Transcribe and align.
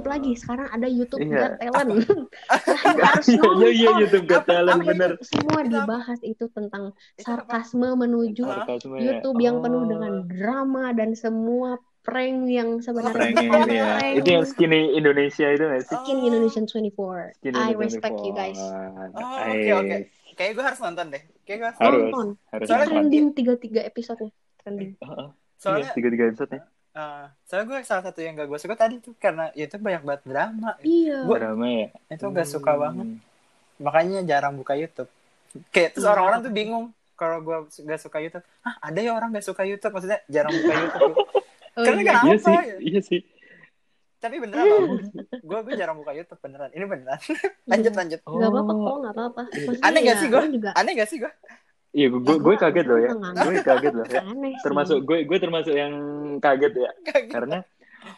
YouTube 0.00 0.08
lagi. 0.08 0.32
Sekarang 0.34 0.66
ada 0.66 0.88
YouTube 0.88 1.20
Iya. 1.20 1.36
Got 1.36 1.52
Talent. 1.60 2.00
Harus 3.06 3.26
Iya, 3.28 3.44
iya, 3.52 3.68
iya. 3.70 3.90
YouTube 3.98 4.24
Got 4.24 4.44
Talent, 4.44 4.80
bener. 4.82 5.10
Semua 5.20 5.60
dibahas 5.62 6.18
itu 6.22 6.44
tentang 6.48 6.84
sarkasme 7.16 7.88
menuju? 7.94 8.42
Sarkasme 8.42 8.96
ya. 8.96 9.02
YouTube 9.12 9.38
yang 9.38 9.60
penuh 9.60 9.78
Oh. 9.80 9.86
dengan 9.86 10.12
drama 10.26 10.92
dan 10.92 11.12
semua 11.12 11.76
prank 12.00 12.48
yang 12.48 12.80
sebenarnya 12.80 13.12
Prank 13.12 13.36
yang 13.38 13.52
ini 13.62 13.74
ya. 13.74 13.86
prank. 13.94 14.14
Itu 14.16 14.28
yang 14.30 14.44
skinny 14.44 14.80
Indonesia 14.94 15.46
itu 15.46 15.60
nggak 15.62 15.82
sih? 15.84 15.96
Skin 15.98 16.18
Indonesian 16.18 16.64
24. 16.64 17.36
Skinny 17.36 17.52
I 17.52 17.60
Indonesia 17.66 17.76
respect 17.78 18.16
you 18.18 18.32
24. 18.32 18.40
guys. 18.40 18.58
Oh, 18.58 18.72
oke, 18.72 19.20
Nice. 19.20 19.72
oke. 19.76 19.96
Kayak 20.32 20.50
gue 20.50 20.64
harus 20.64 20.80
nonton 20.80 21.06
deh. 21.12 21.22
Kayak 21.44 21.58
gue 21.58 21.68
harus 21.68 21.78
Harus. 21.78 22.00
Nonton. 22.06 22.28
Harus 22.48 22.66
Soalnya. 22.66 22.88
Trending 22.88 23.26
tiga-tiga 23.30 23.80
episode-nya. 23.82 24.32
Trending. 24.58 24.90
Heeh. 24.96 25.28
Soalnya, 25.60 25.84
Iya, 25.84 25.92
tiga-tiga 25.92 26.24
episode 26.26 26.50
ya. 26.50 26.62
Eh, 26.92 27.24
soalnya 27.44 27.66
gue 27.66 27.78
salah 27.82 28.02
satu 28.02 28.18
yang 28.18 28.34
gak 28.34 28.46
gue 28.46 28.58
suka 28.58 28.74
tadi 28.74 28.98
tuh 28.98 29.14
karena 29.14 29.48
YouTube 29.52 29.82
banyak 29.82 30.02
banget 30.02 30.22
drama. 30.24 30.70
Iya. 30.80 31.18
Gua- 31.22 31.38
Drama 31.38 31.66
ya. 31.66 31.88
Itu 32.08 32.24
gak 32.28 32.46
suka 32.46 32.70
Hmm. 32.70 32.80
banget. 32.80 33.08
Makanya 33.78 34.20
jarang 34.24 34.54
buka 34.54 34.74
YouTube. 34.74 35.10
Kayak 35.68 35.94
terus 35.94 36.04
Iya. 36.04 36.12
orang-orang 36.12 36.40
tuh 36.40 36.52
bingung 36.52 36.84
kalau 37.14 37.38
gue 37.38 37.56
gak 37.80 38.00
suka 38.00 38.18
YouTube. 38.18 38.44
Hah, 38.60 38.74
ada 38.80 38.98
ya 38.98 39.12
orang 39.12 39.30
gak 39.30 39.44
suka 39.44 39.62
YouTube? 39.62 39.92
Maksudnya 39.92 40.20
jarang 40.26 40.52
buka 40.52 40.74
YouTube. 40.76 41.14
Oh, 41.70 41.86
Karena 41.86 42.02
iya. 42.02 42.08
kenapa 42.12 42.26
Iya 42.26 42.36
sih, 42.36 42.50
ya? 42.52 42.76
iya 42.82 43.00
sih. 43.00 43.20
Tapi 44.18 44.36
beneran 44.36 44.64
loh. 44.66 44.98
Gue 45.40 45.58
gue 45.62 45.74
jarang 45.78 45.96
buka 45.96 46.12
YouTube 46.12 46.36
beneran. 46.36 46.68
Ini 46.68 46.82
beneran. 46.84 47.20
lanjut 47.70 47.88
Iya. 47.88 47.98
lanjut. 48.02 48.20
Gak 48.20 48.50
apa-apa 48.50 48.72
Oh. 48.74 48.78
kok, 48.82 48.96
gak 49.00 49.14
apa-apa. 49.14 49.42
Iya. 49.54 49.68
Aneh 49.80 50.00
gak 50.02 50.10
ya, 50.10 50.18
sih 50.18 50.26
juga 50.28 50.38
Aneh 50.74 50.92
gak 50.92 51.08
sih 51.08 51.16
gue? 51.16 51.32
Iya, 51.90 52.06
gue 52.06 52.20
gue, 52.22 52.36
gue 52.38 52.54
kaget 52.54 52.86
loh 52.86 52.98
ya. 52.98 53.10
Gue 53.16 53.54
kaget 53.60 53.94
loh 53.94 54.06
ya. 54.06 54.22
Termasuk 54.62 54.98
gue 55.02 55.26
gue 55.26 55.38
termasuk 55.38 55.74
yang 55.74 55.92
kaget 56.38 56.72
ya. 56.78 56.90
Karena 57.26 57.66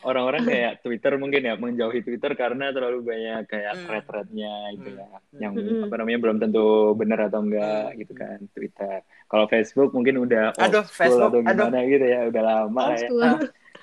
orang-orang 0.02 0.44
kayak 0.44 0.72
Twitter 0.80 1.16
mungkin 1.16 1.42
ya 1.42 1.54
menjauhi 1.56 2.04
Twitter 2.04 2.32
karena 2.34 2.70
terlalu 2.70 3.02
banyak 3.02 3.48
kayak 3.48 3.72
Hmm. 3.74 3.84
thread-threadnya 3.88 4.54
gitu 4.76 4.90
ya. 4.94 5.08
Yang 5.40 5.52
Hmm. 5.58 5.84
apa 5.88 5.94
namanya 5.98 6.18
belum 6.20 6.36
tentu 6.38 6.66
benar 6.94 7.18
atau 7.26 7.40
enggak 7.40 7.86
Hmm. 7.90 7.98
gitu 7.98 8.12
kan 8.12 8.38
Twitter. 8.52 8.96
Kalau 9.26 9.46
Facebook 9.48 9.90
mungkin 9.90 10.20
udah 10.20 10.52
old 10.52 10.62
Aduh, 10.62 10.84
school 10.84 10.98
Facebook, 11.00 11.30
atau 11.32 11.40
aduh. 11.42 11.66
gimana 11.66 11.78
gitu 11.88 12.04
ya, 12.04 12.20
udah 12.28 12.42
lama 12.44 12.80
Old 12.82 12.92
ya. 12.92 12.98
school. 13.08 13.30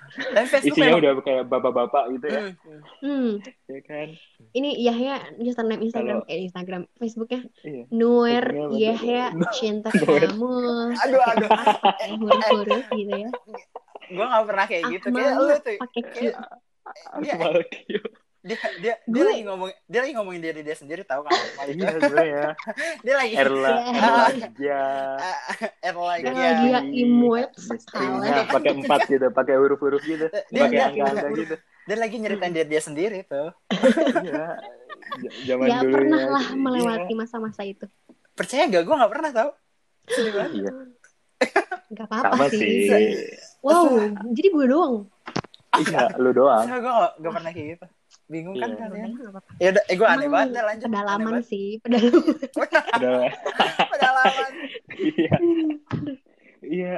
Tapi 0.10 0.48
Facebook 0.48 0.76
Isinya 0.76 0.88
memang- 0.90 1.02
udah 1.02 1.12
kayak 1.22 1.44
bapak-bapak 1.46 2.04
gitu 2.12 2.26
ya. 2.28 2.42
Hmm. 2.42 2.82
Hmm. 3.00 3.30
Ya 3.66 3.80
kan? 3.82 4.08
Ini 4.52 4.70
Yahya 4.82 5.14
username 5.38 5.82
Instagram 5.82 6.18
Kalau- 6.22 6.32
eh 6.32 6.40
Instagram 6.42 6.82
Facebooknya 6.94 7.42
Iya. 7.62 7.84
Nuer? 7.90 8.46
Yahya 8.72 9.24
cinta 9.56 9.90
kamu 9.90 10.54
Aduh, 10.96 11.22
aduh. 11.22 11.50
pakai 11.50 12.10
huruf-huruf 12.20 12.86
gitu 12.92 13.14
ya. 13.18 13.30
Gue 14.10 14.26
gak 14.26 14.44
pernah 14.44 14.66
kayak 14.66 14.84
gitu. 14.90 15.06
Kayak 15.12 15.34
lu 15.36 15.46
tuh. 15.56 15.78
pakai 15.78 16.02
Q. 16.04 16.18
Iya. 17.20 17.36
Dia 18.40 18.56
dia 18.80 18.94
dia 19.04 19.24
lagi 19.26 19.44
ngomong 19.44 19.68
dia 19.84 20.00
lagi 20.00 20.14
ngomongin 20.16 20.40
diri 20.40 20.62
dia 20.62 20.72
sendiri 20.72 21.04
tahu 21.04 21.28
kan 21.28 21.36
Iya 21.68 21.92
gue 22.00 22.24
ya. 22.24 22.46
dia 23.04 23.14
lagi 23.14 23.34
Erla, 23.36 23.68
Iya. 23.68 24.00
Erlaja. 24.00 24.82
er 25.82 25.96
lagi 25.98 26.24
Erla 26.24 26.40
ya 26.40 26.52
Dia 26.64 26.80
imut 26.96 27.50
sekali. 27.58 28.48
pakai 28.48 28.72
empat 28.74 29.00
gitu, 29.06 29.28
pakai 29.30 29.56
huruf-huruf 29.56 30.00
gitu, 30.02 30.32
Dia- 30.32 30.48
pakai 30.58 30.72
dia- 30.72 30.88
angka-angka 30.88 31.28
gitu. 31.36 31.56
dia 31.60 31.98
lagi 31.98 32.16
nyeritain 32.16 32.54
diri 32.54 32.68
dia 32.70 32.82
sendiri 32.82 33.18
tuh 33.24 33.52
Iya. 34.24 34.48
Zaman 35.46 35.66
Ya 35.66 35.78
dulu 35.82 35.94
pernah 35.96 36.24
lah 36.32 36.46
melewati 36.54 37.12
Iya. 37.12 37.20
masa-masa 37.20 37.62
itu. 37.62 37.86
percaya 38.32 38.64
gak 38.66 38.84
gue 38.84 38.96
gak 38.96 39.12
pernah 39.12 39.32
sedih 40.08 40.32
banget 40.32 40.52
Iya, 40.56 40.72
Gak 41.92 42.06
apa-apa 42.06 42.46
sih. 42.50 42.88
sih. 42.88 43.08
Wow, 43.60 44.00
jadi 44.30 44.48
gue 44.48 44.66
doang. 44.66 44.96
Iya, 45.76 46.08
lu 46.16 46.32
doang. 46.32 46.64
Gue 46.64 46.80
gak, 46.80 47.12
gak 47.18 47.34
pernah 47.34 47.52
kayak 47.52 47.68
gitu 47.76 47.88
bingung 48.30 48.56
kan 48.56 48.70
Iya. 48.70 48.78
kalian 48.80 49.10
Gak 49.12 49.32
apa-apa. 49.32 49.50
ya 49.58 49.68
udah 49.74 49.84
eh 49.84 49.96
gue 49.96 50.08
aneh 50.08 50.18
Emang 50.22 50.32
banget 50.32 50.50
dah 50.52 50.66
lanjut 50.66 50.88
Pedalaman 50.88 51.34
Aneh 51.34 51.44
sih, 51.44 51.68
pedalaman. 51.82 52.24
Pedalaman 53.92 54.52
Iya. 54.96 55.34
Iya, 56.60 56.94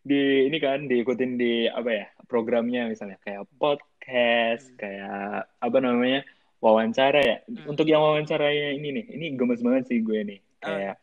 di 0.00 0.20
ini 0.46 0.58
kan 0.58 0.84
diikutin 0.84 1.32
di 1.34 1.66
apa 1.66 1.90
ya? 1.90 2.06
Programnya 2.26 2.86
misalnya 2.86 3.16
kayak 3.18 3.48
podcast, 3.56 4.70
kayak 4.76 5.50
apa 5.56 5.78
namanya? 5.78 6.22
wawancara 6.56 7.20
ya. 7.20 7.38
Hmm. 7.44 7.68
Untuk 7.68 7.84
yang 7.84 8.00
wawancaranya 8.00 8.72
ini 8.72 8.88
nih, 8.90 9.04
ini 9.12 9.26
gemes 9.34 9.60
banget 9.60 9.86
sih 9.88 10.00
gue 10.00 10.20
nih. 10.24 10.38
Ah. 10.60 10.66
Kayak 10.66 10.94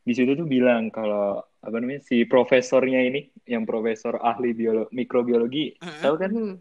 di 0.00 0.12
situ 0.12 0.32
tuh 0.32 0.44
bilang 0.44 0.88
kalau 0.88 1.40
apa 1.60 1.76
namanya 1.76 2.00
si 2.00 2.24
profesornya 2.24 3.00
ini 3.04 3.28
yang 3.44 3.64
profesor 3.64 4.16
ahli 4.16 4.52
biologi 4.52 4.88
mikrobiologi 4.90 5.64
Mm-mm. 5.76 6.00
tahu 6.00 6.14
kan 6.16 6.30
Hmm. 6.32 6.56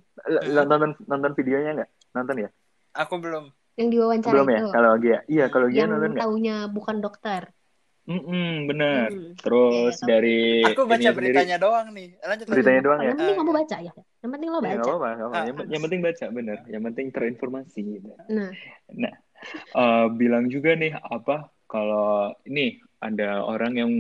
Nonton 0.51 0.91
nonton 1.07 1.31
videonya 1.33 1.71
nggak 1.79 1.91
nonton 2.13 2.35
ya 2.45 2.49
aku 2.95 3.15
belum 3.21 3.45
Yang 3.79 3.89
diwawancara 3.95 4.33
belum 4.35 4.47
ya 4.49 4.59
itu. 4.59 4.67
kalau 4.75 4.91
Gia 4.99 5.19
iya 5.31 5.45
kalau 5.47 5.67
Gia 5.71 5.77
yang 5.85 5.89
nonton 5.93 6.11
nggak 6.13 6.23
taunya 6.25 6.55
bukan 6.67 6.95
dokter. 6.99 7.43
Mm-mm, 8.09 8.65
benar 8.65 9.13
Hmm. 9.13 9.37
terus 9.37 9.93
Iya, 9.93 10.01
tahu. 10.01 10.09
dari 10.09 10.39
aku 10.65 10.81
baca 10.89 11.09
beritanya 11.13 11.57
doang 11.61 11.87
nih 11.93 12.07
lanjut 12.25 12.45
Beritanya 12.49 12.81
doang 12.81 12.99
ya? 12.99 13.05
Yang 13.13 13.17
penting 13.21 13.37
kamu 13.37 13.51
baca 13.53 13.77
ya. 13.85 13.93
Yang 14.19 14.31
penting 14.33 14.49
lo 14.49 14.57
sendiri. 14.57 14.65
Ya, 14.65 14.73
nggak 14.73 14.81
baca. 14.81 14.89
apa-apa, 14.89 15.09
nggak 15.13 15.27
apa-apa. 15.29 15.45
Yang, 15.45 15.55
Ah. 15.61 15.67
yang 15.69 15.81
penting 15.85 16.01
baca 16.01 16.25
bener 16.33 16.57
yang 16.65 16.83
penting 16.89 17.05
terinformasi 17.13 17.79
gitu. 17.85 18.09
Nah, 18.33 18.51
nah 18.97 19.13
eh, 19.77 20.05
bilang 20.17 20.45
juga 20.49 20.73
nih 20.73 20.91
apa 20.97 21.35
kalau 21.69 22.33
ini 22.49 22.81
ada 22.99 23.45
orang 23.45 23.73
yang 23.77 23.91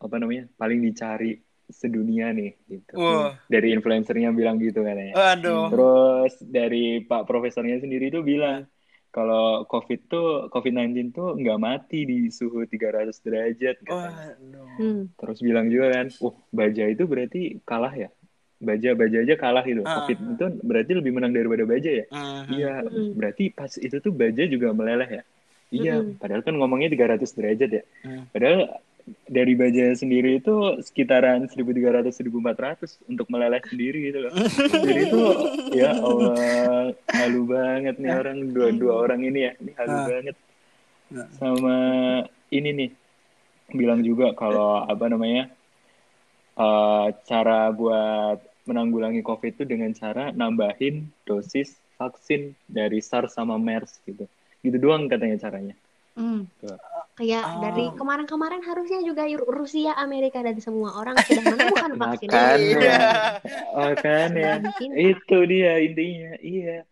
apa 0.00 0.16
namanya 0.16 0.48
paling 0.56 0.80
dicari 0.80 1.36
sedunia 1.66 2.30
nih 2.30 2.54
gitu 2.70 2.94
Wah, 2.94 3.34
dari 3.50 3.74
influencernya 3.74 4.30
bilang 4.30 4.56
gitu 4.62 4.86
katanya 4.86 5.14
waduh. 5.14 5.66
Terus 5.70 6.34
dari 6.42 7.02
Pak 7.02 7.26
Profesornya 7.26 7.82
sendiri 7.82 8.08
tuh 8.08 8.22
bilang 8.22 8.70
kalau 9.10 9.64
COVID 9.64 10.00
tuh 10.12 10.28
COVID-19 10.52 11.16
tuh 11.16 11.40
nggak 11.40 11.56
mati 11.56 12.04
di 12.04 12.28
suhu 12.28 12.68
300 12.68 13.16
derajat 13.24 13.76
katanya. 13.80 14.36
Waduh. 14.36 14.68
hmm. 14.76 15.00
Terus 15.16 15.38
bilang 15.40 15.66
juga 15.72 15.86
kan, 15.96 16.06
uh 16.20 16.36
baja 16.52 16.84
itu 16.84 17.08
berarti 17.08 17.56
kalah 17.64 17.96
ya? 17.96 18.12
Baja 18.60 18.92
baja 18.92 19.24
aja 19.24 19.34
kalah 19.40 19.64
gitu. 19.64 19.80
Ah. 19.88 20.04
COVID 20.04 20.18
itu 20.36 20.46
berarti 20.60 20.92
lebih 21.00 21.12
menang 21.16 21.32
daripada 21.32 21.64
baja 21.64 21.90
ya? 21.92 22.04
Mhm. 22.12 22.44
Iya, 22.60 22.74
Mm. 22.84 23.10
berarti 23.16 23.44
pas 23.56 23.72
itu 23.80 23.96
tuh 24.04 24.12
baja 24.12 24.44
juga 24.44 24.76
meleleh 24.76 25.08
ya? 25.08 25.22
Iya, 25.72 25.94
padahal 26.20 26.46
kan 26.46 26.54
ngomongnya 26.54 26.92
300 26.92 27.32
derajat 27.34 27.70
ya. 27.72 27.82
Hmm. 28.06 28.28
Padahal 28.30 28.78
dari 29.26 29.54
baja 29.54 29.94
sendiri 29.94 30.42
itu 30.42 30.82
sekitaran 30.82 31.46
1300-1400 31.46 33.06
untuk 33.06 33.26
meleleh 33.30 33.62
sendiri 33.62 34.10
gitu 34.10 34.18
loh. 34.26 34.32
Jadi 34.82 35.00
itu 35.06 35.22
ya 35.80 35.94
Allah 35.94 36.90
halu 37.14 37.42
banget 37.46 38.02
nih 38.02 38.10
orang 38.10 38.38
dua 38.50 38.68
dua 38.74 38.94
orang 39.06 39.22
ini 39.22 39.46
ya, 39.46 39.52
ini 39.62 39.72
halu 39.78 39.94
Ah. 39.94 40.06
banget. 40.10 40.36
Ah. 41.14 41.28
Sama 41.38 41.76
ini 42.50 42.70
nih 42.74 42.90
bilang 43.74 44.02
juga 44.02 44.34
kalau 44.34 44.82
apa 44.82 45.06
namanya 45.06 45.50
eh, 46.58 47.06
cara 47.26 47.70
buat 47.70 48.42
menanggulangi 48.66 49.22
COVID 49.22 49.54
itu 49.54 49.62
dengan 49.62 49.94
cara 49.94 50.34
nambahin 50.34 51.06
dosis 51.22 51.78
vaksin 51.94 52.58
dari 52.66 52.98
SARS 52.98 53.38
sama 53.38 53.54
MERS 53.54 54.02
gitu. 54.02 54.26
Gitu 54.66 54.76
doang 54.82 55.06
katanya 55.06 55.38
caranya. 55.38 55.74
Hmm. 56.18 56.50
Tuh. 56.58 56.74
Kayak 57.16 57.42
Oh. 57.48 57.60
dari 57.64 57.84
kemarin-kemarin 57.96 58.60
harusnya 58.60 59.00
juga 59.00 59.24
Rusia, 59.48 59.96
Amerika 59.96 60.44
dan 60.44 60.60
semua 60.60 61.00
orang 61.00 61.16
sudah 61.24 61.42
menemukan 61.42 61.92
vaksin. 61.96 62.28
Makanya. 62.28 62.56
Iya. 62.60 63.00
Oh 63.72 63.92
kan 63.96 64.30
ya. 64.36 64.60
Sudah 64.60 64.68
bikin. 64.68 64.88
Itu 64.92 65.38
dia 65.48 65.72
intinya. 65.80 66.32
Iya. 66.38 66.84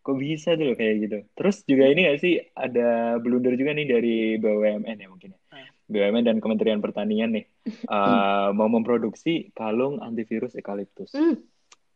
Kok 0.00 0.16
bisa 0.16 0.56
tuh 0.56 0.72
loh 0.72 0.76
kayak 0.76 0.94
gitu. 1.00 1.18
Terus 1.32 1.56
juga 1.64 1.84
ini 1.88 2.08
gak 2.08 2.20
sih 2.20 2.36
ada 2.52 3.16
blunder 3.16 3.56
juga 3.56 3.72
nih 3.72 3.86
dari 3.88 4.16
BUMN 4.36 4.96
ya 4.96 5.08
mungkin 5.08 5.32
ya. 5.32 5.40
Hmm. 5.48 5.68
BUMN 5.88 6.24
dan 6.24 6.36
Kementerian 6.38 6.80
Pertanian 6.80 7.32
nih 7.32 7.44
eh, 7.96 8.48
mau 8.52 8.68
memproduksi 8.68 9.48
kalung 9.52 10.00
antivirus 10.00 10.56
eukaliptus. 10.56 11.12
Hmm. 11.16 11.40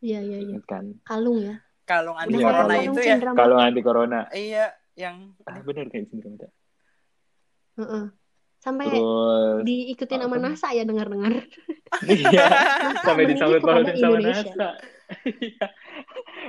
Iya, 0.00 0.20
iya, 0.20 0.38
iya. 0.41 0.56
Kan? 0.64 1.00
Kalung 1.05 1.41
ya. 1.41 1.61
Kalung 1.85 2.17
anti 2.17 2.37
Iya, 2.37 2.44
corona 2.49 2.64
kalung 2.76 2.85
itu 2.97 3.00
ya. 3.05 3.17
Kalung 3.20 3.61
anti 3.61 3.81
corona. 3.85 4.20
Iya, 4.32 4.64
yang 4.97 5.37
Ah, 5.44 5.61
bener 5.61 5.88
kayak 5.88 6.09
sindrom 6.09 6.41
Sampai 8.59 8.88
Terus 8.88 9.61
diikutin 9.62 10.21
sama? 10.25 10.37
NASA 10.41 10.73
ya 10.73 10.82
dengar-dengar. 10.82 11.32
iya 12.09 12.47
sampai 13.05 13.29
meninggi 13.29 13.37
disambut 13.37 13.61
kepada 13.61 13.81
pautin 13.85 13.94
sama 13.94 14.17
Indonesia. 14.17 14.49
NASA. 14.49 14.71
Iya. 15.29 15.67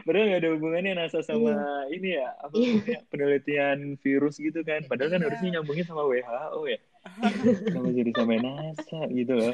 Padahal 0.06 0.25
nggak 0.31 0.39
ada 0.39 0.50
hubungannya 0.56 0.92
NASA 0.95 1.19
sama 1.22 1.54
ini 1.92 2.16
ya 2.16 2.31
apa 2.39 2.54
Iya. 2.56 2.72
namanya, 2.72 3.00
penelitian 3.12 3.80
virus 4.00 4.39
gitu 4.39 4.63
kan. 4.63 4.88
Padahal 4.88 5.12
kan 5.12 5.19
Iya. 5.19 5.27
harusnya 5.27 5.50
nyambungin 5.60 5.83
sama 5.83 6.04
WHO 6.07 6.62
ya. 6.66 6.80
Sama 7.68 7.88
jadi 7.92 8.12
sampai 8.16 8.38
NASA 8.39 9.00
gitu 9.12 9.33
loh. 9.36 9.54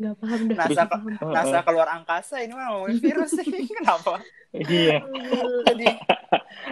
Gak 0.00 0.16
paham 0.16 0.40
dah. 0.48 0.56
NASA, 0.56 0.72
nggak 0.72 0.88
paham. 0.88 1.12
NASA 1.30 1.58
keluar 1.60 1.88
angkasa 1.92 2.40
ini 2.40 2.52
mah 2.52 2.72
ngomongin 2.72 2.98
virus 2.98 3.30
sih. 3.32 3.44
Kenapa? 3.76 4.16
Iya. 4.50 4.96
Jadi 5.66 5.86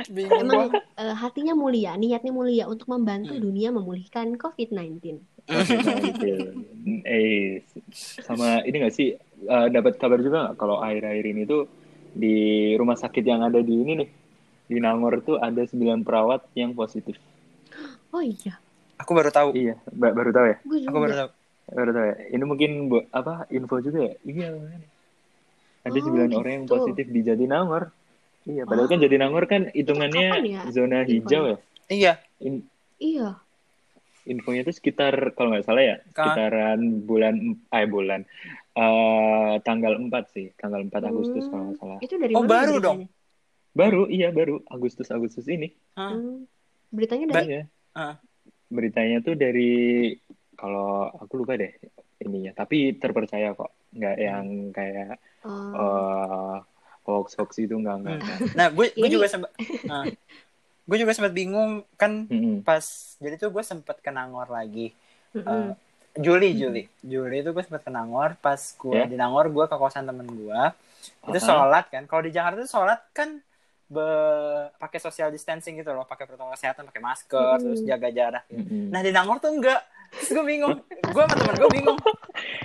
bingung 0.09 0.41
Emang 0.41 0.73
gua. 0.73 0.81
eh, 0.97 1.13
hatinya 1.15 1.53
mulia, 1.53 1.93
niatnya 1.95 2.33
mulia 2.33 2.65
untuk 2.65 2.89
membantu 2.89 3.37
Hmm. 3.37 3.45
dunia 3.45 3.69
memulihkan 3.69 4.33
COVID-19. 4.35 5.21
COVID-19. 5.45 6.25
Eh 7.05 7.61
sama 8.01 8.65
ini 8.65 8.77
nggak 8.79 8.95
sih 8.95 9.13
eh, 9.45 9.67
dapat 9.69 9.97
kabar 9.97 10.17
juga 10.19 10.49
nggak 10.49 10.57
kalau 10.57 10.81
akhir-akhir 10.81 11.25
ini 11.27 11.43
tuh 11.45 11.69
di 12.11 12.37
rumah 12.75 12.97
sakit 12.97 13.21
yang 13.21 13.45
ada 13.45 13.61
di 13.61 13.75
ini 13.77 13.93
nih 13.95 14.09
di 14.67 14.79
Nangor 14.79 15.21
tuh 15.21 15.37
ada 15.37 15.61
9 15.63 15.77
perawat 16.01 16.49
yang 16.55 16.73
positif. 16.73 17.21
Oh 18.09 18.21
iya, 18.21 18.57
Aku 18.97 19.13
baru 19.13 19.29
tahu. 19.29 19.53
Iya, 19.53 19.77
ba- 19.87 20.11
baru 20.11 20.33
tahu 20.33 20.47
ya? 20.47 20.57
Aku 20.89 20.97
baru 20.99 21.15
tahu. 21.15 21.29
Baru 21.69 21.91
tahu 21.91 22.05
ya. 22.07 22.17
Ini 22.31 22.45
mungkin 22.45 22.71
bu- 22.89 23.09
apa 23.11 23.45
info 23.49 23.79
juga 23.79 24.01
ya? 24.03 24.15
Iya. 24.23 24.49
makanya. 24.51 24.89
Ada 25.79 25.95
Oh, 25.95 26.05
9 26.05 26.33
orang 26.35 26.53
yang 26.55 26.65
gitu. 26.65 26.75
positif 26.75 27.07
di 27.07 27.21
Jatinangor. 27.23 27.83
Iya, 28.45 28.63
padahal 28.65 28.89
kan 28.89 28.99
Jatinangor 28.99 29.45
kan 29.45 29.63
hitungannya 29.71 30.29
ya 30.43 30.63
zona 30.69 30.99
hijau 31.03 31.43
ya. 31.47 31.57
Iya. 31.87 32.13
In- 32.41 32.67
Iya. 32.99 33.37
infonya 34.25 34.61
itu 34.61 34.73
sekitar 34.75 35.13
kalau 35.33 35.53
nggak 35.53 35.65
salah 35.65 35.81
ya, 35.83 35.97
Ka- 36.11 36.29
sekitaran 36.29 36.81
bulan 37.03 37.35
eh 37.67 37.87
bulan 37.87 38.21
eh 38.75 39.55
tanggal 39.63 39.97
4 39.99 40.25
sih, 40.29 40.53
tanggal 40.55 40.83
4 40.83 41.01
Agustus 41.03 41.43
Hmm. 41.43 41.51
kalau 41.51 41.63
nggak 41.65 41.79
salah. 41.79 41.99
Itu 41.99 42.15
dari 42.15 42.33
Oh, 42.33 42.43
mana 42.43 42.51
baru 42.51 42.73
beritanya? 42.75 42.85
dong. 42.85 43.01
Baru, 43.71 44.03
iya 44.07 44.29
baru 44.29 44.61
Agustus 44.67 45.09
Agustus 45.09 45.45
ini. 45.47 45.73
Hmm. 45.95 46.45
Beritanya 46.89 47.25
Ba- 47.27 47.35
dari 47.39 47.49
Iya. 47.51 47.63
Ah. 47.95 48.15
Beritanya 48.69 49.19
tuh 49.19 49.33
dari 49.33 49.73
kalau 50.59 51.07
aku 51.15 51.39
lupa 51.39 51.55
deh 51.55 51.71
ininya, 52.19 52.51
tapi 52.53 52.93
terpercaya 52.93 53.55
kok, 53.55 53.71
nggak 53.95 54.17
yang 54.19 54.47
kayak 54.75 55.17
Oh. 55.39 55.71
eh 55.71 56.57
hoax 57.07 57.39
hoax 57.39 57.63
itu 57.63 57.73
nggak 57.73 57.97
nggak. 58.03 58.19
Hmm. 58.19 58.49
Nah, 58.53 58.67
gue 58.69 58.91
gue 58.91 59.09
juga 59.09 59.31
sempat 59.31 59.55
gue 60.89 60.97
juga 60.97 61.13
sempat 61.13 61.31
bingung 61.31 61.85
kan 61.95 62.25
Mm-mm. 62.27 62.65
pas 62.65 62.83
jadi 63.21 63.37
tuh 63.37 63.53
gue 63.53 63.61
sempat 63.63 64.01
ke 64.01 64.11
Nangor 64.11 64.49
lagi. 64.49 64.91
Eh, 65.37 65.71
Juli, 66.19 66.57
Juli, 66.57 66.83
Juli 67.01 67.37
itu 67.39 67.53
gue 67.53 67.63
sempat 67.63 67.85
ke 67.85 67.93
Nangor. 67.93 68.35
Pas 68.41 68.59
gue 68.59 68.97
Ya. 68.97 69.05
di 69.05 69.15
Nangor, 69.15 69.47
gue 69.47 69.65
ke 69.65 69.77
kosan 69.77 70.09
temen 70.09 70.27
gue. 70.27 70.61
Itu 71.29 71.39
Aha. 71.39 71.47
sholat 71.47 71.85
kan. 71.93 72.09
Kalau 72.09 72.23
di 72.25 72.33
Jakarta 72.33 72.65
tuh 72.65 72.73
sholat 72.73 72.99
kan 73.13 73.39
pakai 74.75 74.99
social 74.99 75.29
distancing 75.29 75.75
gitu 75.75 75.91
loh, 75.91 76.05
pakai 76.05 76.25
protokol 76.25 76.53
kesehatan, 76.53 76.85
pakai 76.85 77.01
masker, 77.01 77.57
Mm. 77.57 77.63
terus 77.63 77.81
jaga 77.83 78.09
jarak. 78.09 78.45
Gitu. 78.47 78.61
Mm-mm. 78.63 78.85
Nah 78.89 79.01
di 79.01 79.11
Nangor 79.11 79.39
tuh 79.39 79.51
enggak. 79.51 79.81
Terus 80.11 80.31
gue 80.31 80.45
bingung. 80.47 80.77
Gue 81.05 81.23
sama 81.23 81.35
temen 81.35 81.57
gue 81.57 81.71
bingung. 81.71 81.99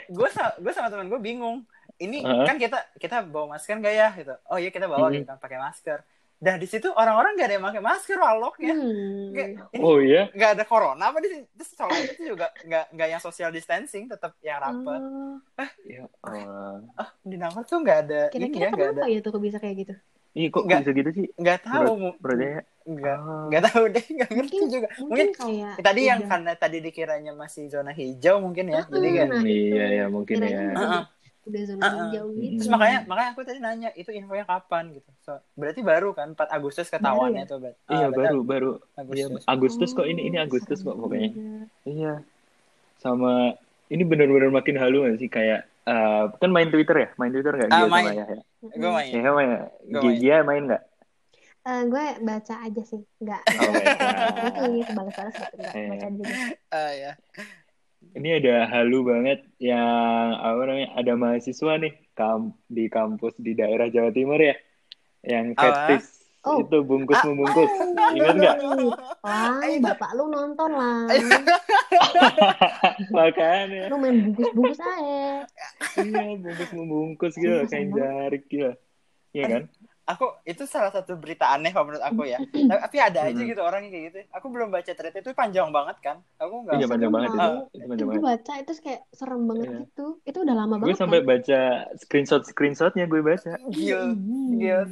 Gue 0.09 0.29
sa- 0.29 0.55
gue 0.55 0.71
sama 0.71 0.87
temen 0.87 1.07
gue 1.07 1.19
bingung. 1.19 1.57
Ini 1.95 2.19
Heeh. 2.19 2.45
kan 2.45 2.55
kita 2.55 2.79
kita 2.97 3.23
bawa 3.23 3.55
masker 3.55 3.77
nggak 3.77 3.93
ya 3.93 4.09
gitu. 4.13 4.33
Oh 4.45 4.55
iya 4.55 4.67
kita 4.67 4.85
bawa 4.85 5.07
Mhm. 5.07 5.13
gitu 5.13 5.25
kan 5.25 5.37
pakai 5.37 5.57
masker. 5.57 5.99
Dah 6.37 6.55
di 6.55 6.67
situ 6.67 6.91
orang-orang 6.91 7.35
gak 7.35 7.47
ada 7.47 7.55
yang 7.55 7.63
pakai 7.63 7.79
masker 7.79 8.17
waloknya. 8.17 8.75
Hmm. 8.75 9.31
Kayak, 9.31 9.49
ini 9.71 9.79
Oh 9.79 9.97
iya, 9.97 10.27
nggak 10.27 10.51
ada 10.53 10.63
corona 10.67 11.03
apa 11.05 11.23
di 11.23 11.31
sini? 11.31 11.43
Terus 11.49 11.69
sholat 11.71 12.03
itu 12.05 12.23
juga 12.27 12.51
nggak 12.59 12.85
nggak 12.91 13.07
yang 13.09 13.21
social 13.23 13.47
distancing, 13.49 14.11
tetap 14.11 14.35
yang 14.41 14.59
rapat. 14.59 14.99
Oh. 14.99 15.39
ya 15.87 16.03
Allah. 16.19 16.83
Ah 16.95 17.09
di 17.23 17.39
Nangor 17.39 17.63
tuh 17.63 17.79
nggak 17.79 17.99
ada 18.01 18.21
Kira-kira 18.27 18.59
ya 18.59 18.69
nggak 18.69 18.87
ada 18.91 18.99
kenapa 18.99 19.07
ya 19.07 19.19
tuh 19.23 19.39
bisa 19.39 19.57
kayak 19.57 19.75
gitu? 19.77 19.93
Ih 20.33 20.49
kok 20.49 20.65
Nggak. 20.65 20.79
bisa 20.81 20.91
gitu 20.91 21.09
sih? 21.13 21.25
nggak 21.35 21.59
tahu 21.61 21.93
Berarti 22.17 22.45
ya. 22.47 22.61
nggak 22.83 23.17
Ah. 23.17 23.45
nggak 23.47 23.63
tahu 23.63 23.83
deh 23.87 24.05
nggak 24.09 24.29
ngerti 24.29 24.55
Mungkin- 24.55 24.65
juga. 24.67 24.87
Mungkin 24.91 25.05
Mungkin 25.05 25.27
kayak 25.31 25.73
tadi 25.79 26.01
yang 26.03 26.19
udah- 26.19 26.29
karena 26.29 26.51
tadi 26.53 26.77
dikiranya 26.79 27.31
masih 27.31 27.63
zona 27.67 27.91
hijau 27.91 28.35
mungkin 28.39 28.65
ya. 28.67 28.81
Jadi 28.83 29.07
Ah, 29.07 29.13
kan 29.15 29.27
nah, 29.29 29.41
Iya 29.43 29.85
ya 29.93 30.05
mungkin 30.07 30.35
ya. 30.41 30.59
Heeh. 30.73 31.03
udah 31.43 31.61
zona 31.65 31.81
hijau 31.85 32.25
gitu. 32.33 32.55
Terus 32.57 32.67
makanya 32.67 32.99
makanya 33.05 33.29
aku 33.29 33.41
tadi 33.43 33.59
nanya 33.59 33.89
itu 33.93 34.09
infonya 34.09 34.43
kapan 34.43 34.83
gitu. 34.91 35.09
So, 35.19 35.37
berarti 35.53 35.81
baru 35.81 36.09
kan 36.11 36.27
4 36.31 36.49
Agustus 36.49 36.87
ketahuannya 36.87 37.43
Baru 37.43 37.51
tuh. 37.51 37.57
Bat. 37.61 37.75
Iya 37.87 38.05
berarti 38.07 38.17
baru 38.17 38.39
baru. 38.41 38.71
Iya 38.73 38.99
Agustus. 39.29 39.41
Agustus 39.45 39.89
kok 39.93 40.07
ini 40.07 40.21
ini 40.23 40.37
Oh, 40.37 40.43
Agustus 40.43 40.79
kok 40.81 40.95
pokoknya. 40.97 41.29
juga. 41.29 41.63
Iya. 41.85 42.13
Sama 42.97 43.53
ini 43.87 44.01
benar-benar 44.01 44.49
makin 44.49 44.75
halu 44.77 45.05
gak 45.05 45.19
sih 45.19 45.29
kayak 45.29 45.67
eh, 45.83 46.23
kan 46.39 46.49
main 46.51 46.69
Twitter 46.69 46.95
ya? 46.95 47.07
Main 47.15 47.31
Twitter 47.31 47.53
nggak? 47.53 47.69
Ah, 47.69 47.79
Gia 47.83 47.91
main. 47.91 48.05
Yahya. 48.15 48.41
Gue 48.61 48.89
main. 48.91 49.11
Ya 49.11 49.29
main. 49.31 49.49
Gua 49.87 50.01
main. 50.03 50.17
Gia 50.19 50.37
main 50.43 50.63
nggak? 50.67 50.83
Eh, 51.63 51.81
gue 51.87 52.05
baca 52.27 52.55
aja 52.59 52.81
sih, 52.83 53.01
nggak. 53.23 53.41
Oh, 53.47 54.67
balas-balas 54.99 55.31
gitu, 55.31 55.55
nggak 55.63 55.73
Iya. 55.73 55.87
baca 55.87 56.07
juga. 56.11 56.35
Ah, 56.75 56.91
ya. 56.91 57.11
Ini 58.13 58.29
ada 58.43 58.55
halu 58.67 58.99
banget 59.07 59.39
yang 59.63 59.79
apa 60.35 60.59
namanya? 60.67 60.89
Ada 60.99 61.13
mahasiswa 61.15 61.73
nih 61.79 61.93
kam 62.13 62.51
di 62.67 62.91
kampus 62.91 63.39
di 63.39 63.55
daerah 63.55 63.87
Jawa 63.87 64.11
Timur 64.11 64.37
ya, 64.37 64.53
yang 65.23 65.55
Apa? 65.55 65.97
Oh. 66.43 66.59
itu 66.59 66.77
bungkus 66.81 67.15
Ah. 67.15 67.25
membungkus. 67.25 67.71
Ingat 68.13 68.35
nggak? 68.35 68.55
Wah, 69.21 69.59
Ayo. 69.59 69.79
bapak 69.79 70.11
lu 70.11 70.27
nonton 70.27 70.71
lah. 70.71 71.07
Makanya. 73.09 73.87
Lu 73.87 73.95
main 73.95 74.15
bungkus-bungkus 74.23 74.79
aja. 74.79 75.47
Iya, 75.97 76.23
bungkus 76.35 76.69
membungkus 76.71 77.33
gitu, 77.33 77.63
membungkus. 77.63 77.95
jarik 77.95 78.43
gitu. 78.47 78.71
Iya 79.31 79.45
kan? 79.49 79.63
Aku 80.05 80.27
itu 80.43 80.67
salah 80.67 80.91
satu 80.91 81.15
berita 81.15 81.47
aneh 81.47 81.71
kalau 81.71 81.87
menurut 81.87 82.03
aku 82.03 82.27
ya. 82.27 82.35
Tapi, 82.83 82.97
ada 82.99 83.23
aja 83.23 83.33
Hmm. 83.33 83.47
gitu 83.47 83.61
orang 83.63 83.87
yang 83.87 83.93
kayak 83.93 84.05
gitu. 84.05 84.19
Aku 84.33 84.51
belum 84.51 84.67
baca 84.67 84.91
thread 84.91 85.15
itu 85.15 85.31
panjang 85.31 85.71
banget 85.71 85.95
kan. 86.01 86.17
Aku 86.37 86.59
nggak. 86.61 86.75
Iya, 86.75 86.85
panjang 86.85 87.07
banget 87.09 87.29
itu. 87.29 87.39
tau. 87.39 87.55
Itu 87.71 87.85
panjang 87.87 88.05
Gue 88.05 88.13
banget. 88.13 88.27
baca 88.35 88.53
itu 88.59 88.71
kayak 88.81 89.01
serem 89.09 89.41
banget 89.47 89.63
Iya. 89.65 89.79
gitu. 89.79 90.05
Itu 90.21 90.37
udah 90.43 90.55
lama 90.57 90.73
Gue 90.75 90.81
banget 90.85 90.99
sampai 90.99 91.17
kan. 91.17 91.27
baca 91.29 91.59
screenshot-screenshotnya 91.97 93.05
gue 93.07 93.21
baca. 93.23 93.51
Gil, 93.69 94.01
Hmm. 94.11 94.47
gil. 94.53 94.83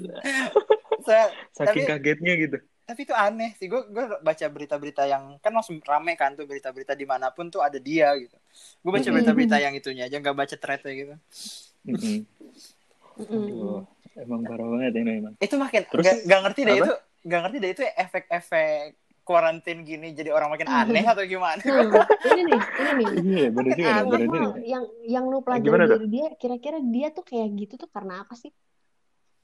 Saya, 1.01 1.25
Saking 1.53 1.85
Tapi- 1.85 1.89
kagetnya 1.89 2.33
gitu. 2.37 2.57
tapi 2.81 3.07
itu 3.07 3.15
aneh 3.15 3.55
sih. 3.55 3.71
Gue 3.71 3.87
gue 3.87 4.03
baca 4.19 4.45
berita-berita 4.51 5.07
yang 5.07 5.39
kan 5.39 5.55
langsung 5.55 5.79
rame 5.79 6.11
kan 6.19 6.35
tuh 6.35 6.43
berita-berita 6.43 6.91
di 6.91 7.07
mana 7.07 7.31
pun 7.31 7.47
tuh 7.47 7.63
ada 7.63 7.79
dia 7.79 8.11
gitu. 8.19 8.35
Gue 8.83 8.91
baca 8.91 9.07
berita-berita 9.07 9.57
yang 9.63 9.71
itunya 9.71 10.11
aja 10.11 10.19
nggak 10.19 10.35
baca 10.35 10.55
threadnya 10.59 10.91
gitu. 10.91 11.15
Aduh, 13.21 13.85
emang 14.17 14.41
parah 14.43 14.67
banget 14.67 14.93
ini 14.99 15.11
emang. 15.23 15.33
Itu 15.39 15.55
makin 15.55 15.87
Terus, 15.87 16.03
nggak 16.03 16.17
nggak 16.27 16.39
ngerti 16.43 16.61
deh 16.67 16.73
apa? 16.75 16.83
itu 16.83 16.93
nggak 17.21 17.39
ngerti 17.45 17.57
deh 17.61 17.71
itu 17.71 17.83
efek-efek 17.85 18.75
kuarantin 19.21 19.85
gini 19.85 20.17
jadi 20.17 20.33
orang 20.33 20.49
makin 20.51 20.67
aneh 20.67 21.05
atau 21.05 21.23
gimana? 21.23 21.61
Nah, 21.61 22.03
ini 22.27 22.41
nih, 22.43 22.59
ini 22.59 22.91
nih. 22.97 23.07
Iya, 23.21 23.47
bener 23.53 23.71
juga, 23.77 24.59
yang 24.65 24.83
yang 25.05 25.23
lu 25.29 25.39
pelajari 25.45 25.85
dari 25.87 26.07
dia, 26.09 26.27
kira-kira 26.35 26.81
dia 26.81 27.07
tuh 27.13 27.23
kayak 27.23 27.47
gitu 27.55 27.73
tuh 27.77 27.87
karena 27.87 28.25
apa 28.25 28.33
sih? 28.35 28.49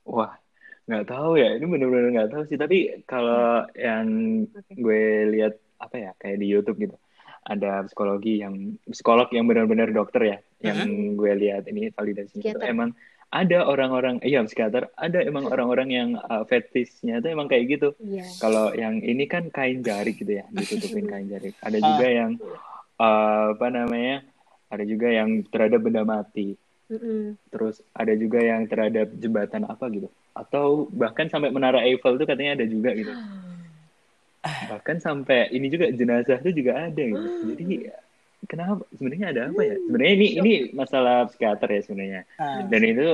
Wah, 0.03 0.33
nggak 0.87 1.05
tahu 1.05 1.35
ya. 1.35 1.59
Ini 1.59 1.65
bener-bener 1.67 2.09
nggak 2.15 2.31
tahu 2.31 2.43
sih. 2.47 2.55
Tapi 2.55 3.03
kalau 3.03 3.67
yang 3.75 4.07
Oke. 4.47 4.73
gue 4.73 5.03
lihat 5.35 5.53
apa 5.77 5.95
ya, 5.95 6.11
kayak 6.17 6.39
di 6.39 6.47
YouTube 6.47 6.79
gitu, 6.79 6.95
ada 7.43 7.85
psikologi 7.85 8.41
yang 8.41 8.79
psikolog 8.87 9.27
yang 9.29 9.45
benar-benar 9.45 9.91
dokter 9.91 10.21
ya, 10.23 10.37
yang 10.63 10.79
gue 11.13 11.31
lihat 11.37 11.67
ini 11.67 11.91
validasinya 11.91 12.41
itu 12.41 12.65
emang 12.65 12.95
ada 13.27 13.67
orang-orang, 13.67 14.23
iya 14.23 14.39
psikiater, 14.41 14.87
ada 14.95 15.19
emang 15.19 15.51
orang-orang 15.51 15.89
yang 15.91 16.09
uh, 16.15 16.47
fetishnya 16.47 17.19
itu 17.19 17.27
emang 17.27 17.51
kayak 17.51 17.67
gitu. 17.67 17.89
Iya. 17.99 18.23
Kalau 18.39 18.71
yang 18.71 19.03
ini 19.03 19.27
kan 19.27 19.51
kain 19.51 19.83
jarik 19.83 20.15
gitu 20.15 20.39
ya, 20.39 20.47
ditutupin 20.47 21.05
kain 21.11 21.27
jarik. 21.27 21.51
Ada 21.59 21.77
Ah. 21.77 21.83
juga 21.83 22.07
yang 22.07 22.31
uh, 22.97 23.45
apa 23.53 23.67
namanya? 23.67 24.23
Ada 24.71 24.83
juga 24.83 25.07
yang 25.11 25.43
terhadap 25.47 25.79
benda 25.83 26.07
mati. 26.07 26.55
Mm-mm. 26.87 27.35
Terus 27.51 27.83
ada 27.91 28.15
juga 28.15 28.39
yang 28.39 28.63
terhadap 28.63 29.11
jembatan 29.19 29.67
apa 29.67 29.91
gitu. 29.91 30.07
Atau 30.37 30.87
bahkan 30.93 31.27
sampai 31.27 31.49
menara 31.49 31.81
Eiffel 31.81 32.17
tuh 32.21 32.27
katanya 32.29 32.61
ada 32.61 32.65
juga 32.69 32.93
gitu. 32.93 33.13
Bahkan 34.71 35.03
sampai 35.03 35.51
ini 35.51 35.67
juga 35.67 35.91
jenazah 35.91 36.39
itu 36.39 36.63
juga 36.63 36.87
ada 36.87 37.03
gitu. 37.03 37.27
Jadi 37.51 37.91
kenapa 38.47 38.85
sebenarnya 38.95 39.27
ada 39.33 39.41
apa 39.51 39.61
ya? 39.65 39.75
Sebenarnya 39.75 40.13
ini 40.13 40.27
ini 40.39 40.51
masalah 40.71 41.27
psikiater 41.27 41.67
ya 41.67 41.81
sebenarnya. 41.83 42.21
Ah. 42.39 42.63
Dan 42.63 42.81
itu 42.85 43.07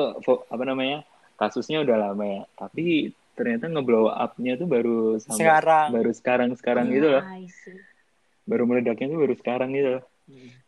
apa 0.51 0.63
namanya? 0.67 1.01
Kasusnya 1.39 1.81
udah 1.81 2.11
lama 2.11 2.25
ya. 2.27 2.41
Tapi 2.53 3.09
ternyata 3.33 3.65
ngeblow 3.65 4.13
up-nya 4.13 4.61
tuh 4.61 4.69
baru 4.69 5.17
sampai 5.17 5.41
Sekarang. 5.41 5.87
baru 5.89 6.11
sekarang-sekarang 6.13 6.85
gitu 6.93 7.07
loh. 7.17 7.23
See. 7.49 7.81
Baru 8.45 8.69
meledaknya 8.69 9.09
tuh 9.09 9.19
baru 9.25 9.33
sekarang 9.39 9.69
gitu 9.73 9.89
loh. 9.97 10.03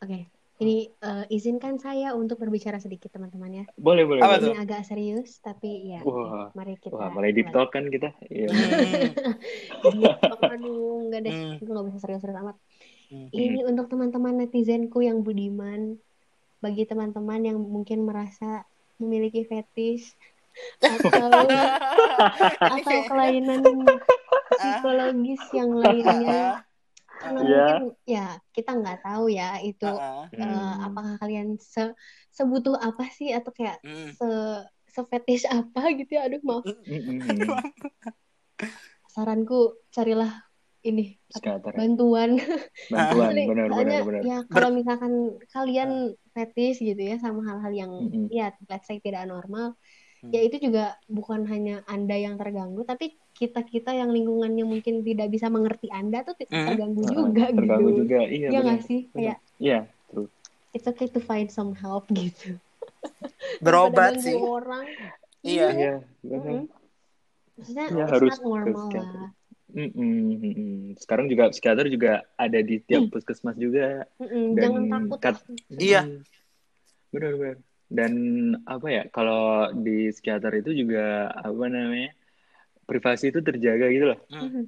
Oke, 0.01 0.27
ini 0.55 0.87
eh, 0.87 1.25
izinkan 1.35 1.75
saya 1.75 2.15
untuk 2.15 2.39
berbicara 2.39 2.79
sedikit 2.79 3.11
teman-teman 3.11 3.63
ya. 3.63 3.65
Boleh, 3.75 4.07
boleh. 4.07 4.23
Apa 4.23 4.39
boleh. 4.39 4.43
tuh? 4.43 4.51
Ini 4.55 4.59
agak 4.63 4.81
serius, 4.87 5.29
tapi 5.43 5.91
ya, 5.91 5.99
Wah. 6.07 6.15
oke, 6.15 6.55
mari 6.55 6.79
kita. 6.79 6.95
Wah, 6.95 7.11
mulai 7.11 7.35
deep 7.35 7.51
talk 7.51 7.75
kan 7.75 7.91
kita. 7.91 8.15
Iya. 8.31 8.47
Hmm. 8.47 9.99
Aduh, 10.55 11.11
enggak 11.11 11.21
deh, 11.27 11.33
Hmm. 11.35 11.55
gue 11.59 11.73
gak 11.75 11.87
bisa 11.91 11.99
serius-serius 11.99 12.39
amat. 12.39 12.55
Hmm. 13.11 13.27
Ini 13.35 13.67
untuk 13.67 13.91
teman-teman 13.91 14.47
netizenku 14.47 15.03
yang 15.03 15.27
budiman, 15.27 15.99
bagi 16.63 16.87
teman-teman 16.87 17.43
yang 17.43 17.59
mungkin 17.59 18.07
merasa 18.07 18.63
memiliki 18.95 19.43
fetish 19.43 20.15
atau 20.79 21.43
atau 22.79 22.97
kelainan 23.11 23.61
psikologis 24.55 25.43
yang 25.51 25.71
lainnya. 25.75 26.63
Karena 27.21 27.39
Iya. 27.41 27.65
mungkin 27.65 27.83
ya 28.05 28.25
kita 28.55 28.71
nggak 28.75 28.97
tahu 29.05 29.25
ya 29.31 29.47
itu 29.63 29.85
eh, 30.35 30.43
Hmm. 30.43 30.85
apakah 30.87 31.13
kalian 31.21 31.47
se 31.55 31.81
sebutuh 32.35 32.75
apa 32.75 33.07
sih 33.07 33.31
atau 33.31 33.51
kayak 33.55 33.79
Hmm. 33.81 34.11
se 34.11 34.27
sefetish 34.95 35.43
apa 35.47 35.81
gitu 35.99 36.11
ya 36.15 36.27
aduh 36.27 36.39
maaf 36.43 36.63
Mm-mm. 36.87 37.59
saranku 39.11 39.79
carilah 39.91 40.31
ini 40.85 41.17
apa, 41.33 41.39
Psikiater. 41.39 41.73
bantuan 41.75 42.29
Bantuan, 42.93 43.33
benar, 43.33 43.67
benar, 43.71 44.21
ya 44.21 44.37
kalau 44.51 44.69
misalkan 44.69 45.13
kalian 45.49 46.13
fetish 46.35 46.77
gitu 46.83 47.01
ya 47.01 47.15
sama 47.17 47.41
hal-hal 47.47 47.73
yang 47.73 47.91
Mm-mm. 48.05 48.27
ya 48.29 48.53
let's 48.69 48.85
say 48.85 48.99
tidak 49.01 49.25
normal 49.25 49.73
ya 50.29 50.41
itu 50.45 50.57
juga 50.69 50.97
bukan 51.07 51.45
hanya 51.49 51.81
anda 51.89 52.15
yang 52.17 52.35
terganggu 52.37 52.81
tapi 52.85 53.17
kita 53.35 53.67
kita 53.67 53.91
yang 53.91 54.15
lingkungannya 54.15 54.63
mungkin 54.63 55.03
tidak 55.03 55.27
bisa 55.27 55.51
mengerti 55.51 55.91
anda 55.91 56.23
tuh 56.23 56.39
t- 56.39 56.47
Hmm. 56.47 56.71
terganggu 56.71 57.03
Heeh, 57.03 57.13
juga 57.19 57.43
terganggu 57.51 57.89
gitu 57.91 57.99
juga 58.07 58.19
iya 58.31 58.47
ya 58.49 58.59
nggak 58.63 58.81
sih? 58.87 58.99
Kayak 59.11 59.37
iya 59.59 59.79
true. 60.07 60.31
It's 60.71 60.87
okay 60.87 61.07
to 61.11 61.19
find 61.19 61.51
some 61.51 61.75
help 61.75 62.07
gitu. 62.11 62.55
Berobat 63.63 64.23
sih. 64.23 64.35
orang. 64.39 64.87
Iya. 65.43 65.67
iya. 65.75 65.93
Benar. 66.23 66.63
Mm-mm. 66.63 66.65
maksudnya 67.55 67.85
Iya, 67.91 68.03
it's 68.03 68.11
harus 68.15 68.35
normal 68.39 68.87
lah. 68.91 69.29
Mm-mm, 69.75 70.39
mm-mm. 70.39 70.73
sekarang 71.03 71.27
juga 71.27 71.51
psikiater 71.51 71.91
juga 71.91 72.23
ada 72.39 72.59
di 72.63 72.79
tiap 72.79 73.11
puskesmas 73.11 73.59
juga. 73.59 74.07
Mm-mm, 74.23 74.55
dan 74.55 74.63
jangan 74.71 74.83
takut 74.87 75.19
kat-. 75.19 75.43
Iya. 75.75 76.01
benar-benar 77.11 77.63
dan 77.85 78.13
apa 78.65 78.87
ya 78.91 79.03
kalau 79.13 79.71
di 79.71 80.09
psikiater 80.11 80.51
itu 80.59 80.73
juga 80.73 81.29
apa 81.31 81.65
namanya 81.69 82.11
privasi 82.85 83.29
itu 83.29 83.39
terjaga 83.41 83.85
gitu 83.89 84.05
loh 84.07 84.19
Mhm. 84.29 84.63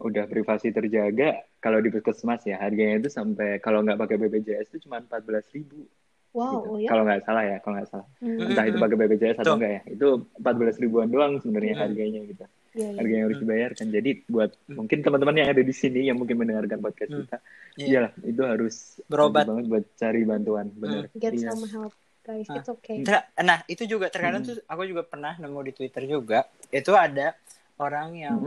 udah 0.00 0.24
privasi 0.26 0.74
terjaga 0.74 1.28
kalau 1.58 1.78
di 1.78 1.88
puskesmas 1.88 2.42
ya 2.42 2.58
harganya 2.58 2.98
itu 2.98 3.08
sampai 3.08 3.60
kalau 3.60 3.80
nggak 3.80 3.94
pakai 3.96 4.16
BPJS 4.18 4.74
itu 4.74 4.88
cuma 4.88 4.98
empat 4.98 5.22
belas 5.22 5.46
ribu 5.48 5.86
wow 6.30 6.50
gitu. 6.50 6.66
oh 6.66 6.76
ya 6.76 6.88
kalau 6.88 7.02
nggak 7.04 7.22
salah 7.22 7.44
ya 7.46 7.56
kalau 7.60 7.74
nggak 7.78 7.88
salah 7.88 8.06
Hmm, 8.18 8.34
Mm. 8.34 8.48
entah 8.50 8.64
itu 8.66 8.76
pakai 8.76 8.96
BPJS 8.98 9.36
atau 9.38 9.46
Tuh. 9.46 9.56
enggak 9.56 9.70
ya 9.70 9.82
itu 9.88 10.06
empat 10.34 10.54
belas 10.56 10.76
ribuan 10.76 11.08
doang 11.08 11.32
sebenarnya 11.38 11.74
Mm. 11.74 11.82
harganya 11.84 12.20
gitu 12.26 12.44
iya, 12.74 12.84
iya. 12.84 12.96
harga 12.96 13.12
yang 13.12 13.24
harus 13.24 13.36
Hmm. 13.36 13.44
dibayarkan 13.46 13.86
jadi 13.88 14.10
buat 14.26 14.50
Hmm. 14.58 14.74
mungkin 14.76 14.98
teman-teman 15.00 15.34
yang 15.36 15.48
ada 15.48 15.62
di 15.62 15.72
sini 15.72 16.00
yang 16.04 16.16
mungkin 16.16 16.36
mendengarkan 16.36 16.78
podcast 16.80 17.10
Hmm. 17.10 17.20
kita 17.22 17.36
Iya. 17.76 17.86
iyalah 17.86 18.12
itu 18.20 18.42
harus 18.42 18.74
Berobat. 19.06 19.44
banget 19.46 19.64
buat 19.68 19.84
cari 19.94 20.20
bantuan 20.24 20.66
benar 20.74 21.06
get 21.14 21.32
Iya. 21.32 21.48
some 21.48 21.64
help 21.66 21.94
guys 22.20 22.44
Ah. 22.50 22.58
it's 22.58 22.68
okay 22.68 22.98
Ter- 23.00 23.26
Nah, 23.40 23.62
itu 23.64 23.86
juga 23.86 24.10
terkadang 24.10 24.42
Mm. 24.42 24.48
tuh 24.48 24.56
aku 24.66 24.82
juga 24.84 25.02
pernah 25.02 25.32
nemu 25.34 25.60
di 25.64 25.72
Twitter 25.72 26.02
juga. 26.04 26.44
Itu 26.68 26.92
ada 26.92 27.32
orang 27.78 28.08
yang 28.18 28.40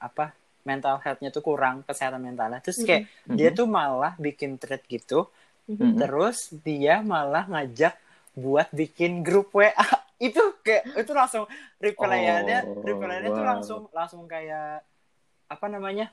apa 0.00 0.32
mental 0.68 0.96
health-nya 1.02 1.30
tuh 1.34 1.42
kurang 1.44 1.82
kesehatan 1.88 2.22
mentalnya. 2.22 2.62
Terus 2.64 2.80
kayak 2.86 3.02
Mm-mm. 3.28 3.38
dia 3.38 3.50
tuh 3.54 3.66
malah 3.66 4.14
bikin 4.18 4.56
thread 4.60 4.82
gitu. 4.86 5.26
Mhm. 5.70 5.78
Mm-mm. 5.82 5.98
Terus 5.98 6.52
dia 6.66 7.02
malah 7.02 7.44
ngajak 7.50 7.94
buat 8.38 8.68
bikin 8.72 9.22
grup 9.26 9.52
WA. 9.54 9.86
itu 10.26 10.40
kayak 10.62 10.84
itu 10.94 11.12
langsung 11.12 11.44
reply-nya 11.82 12.62
Oh, 12.64 12.74
reply-nya 12.86 13.30
tuh 13.34 13.42
wow. 13.42 13.50
langsung 13.50 13.80
langsung 13.90 14.22
kayak 14.30 14.86
apa 15.50 15.66
namanya? 15.70 16.06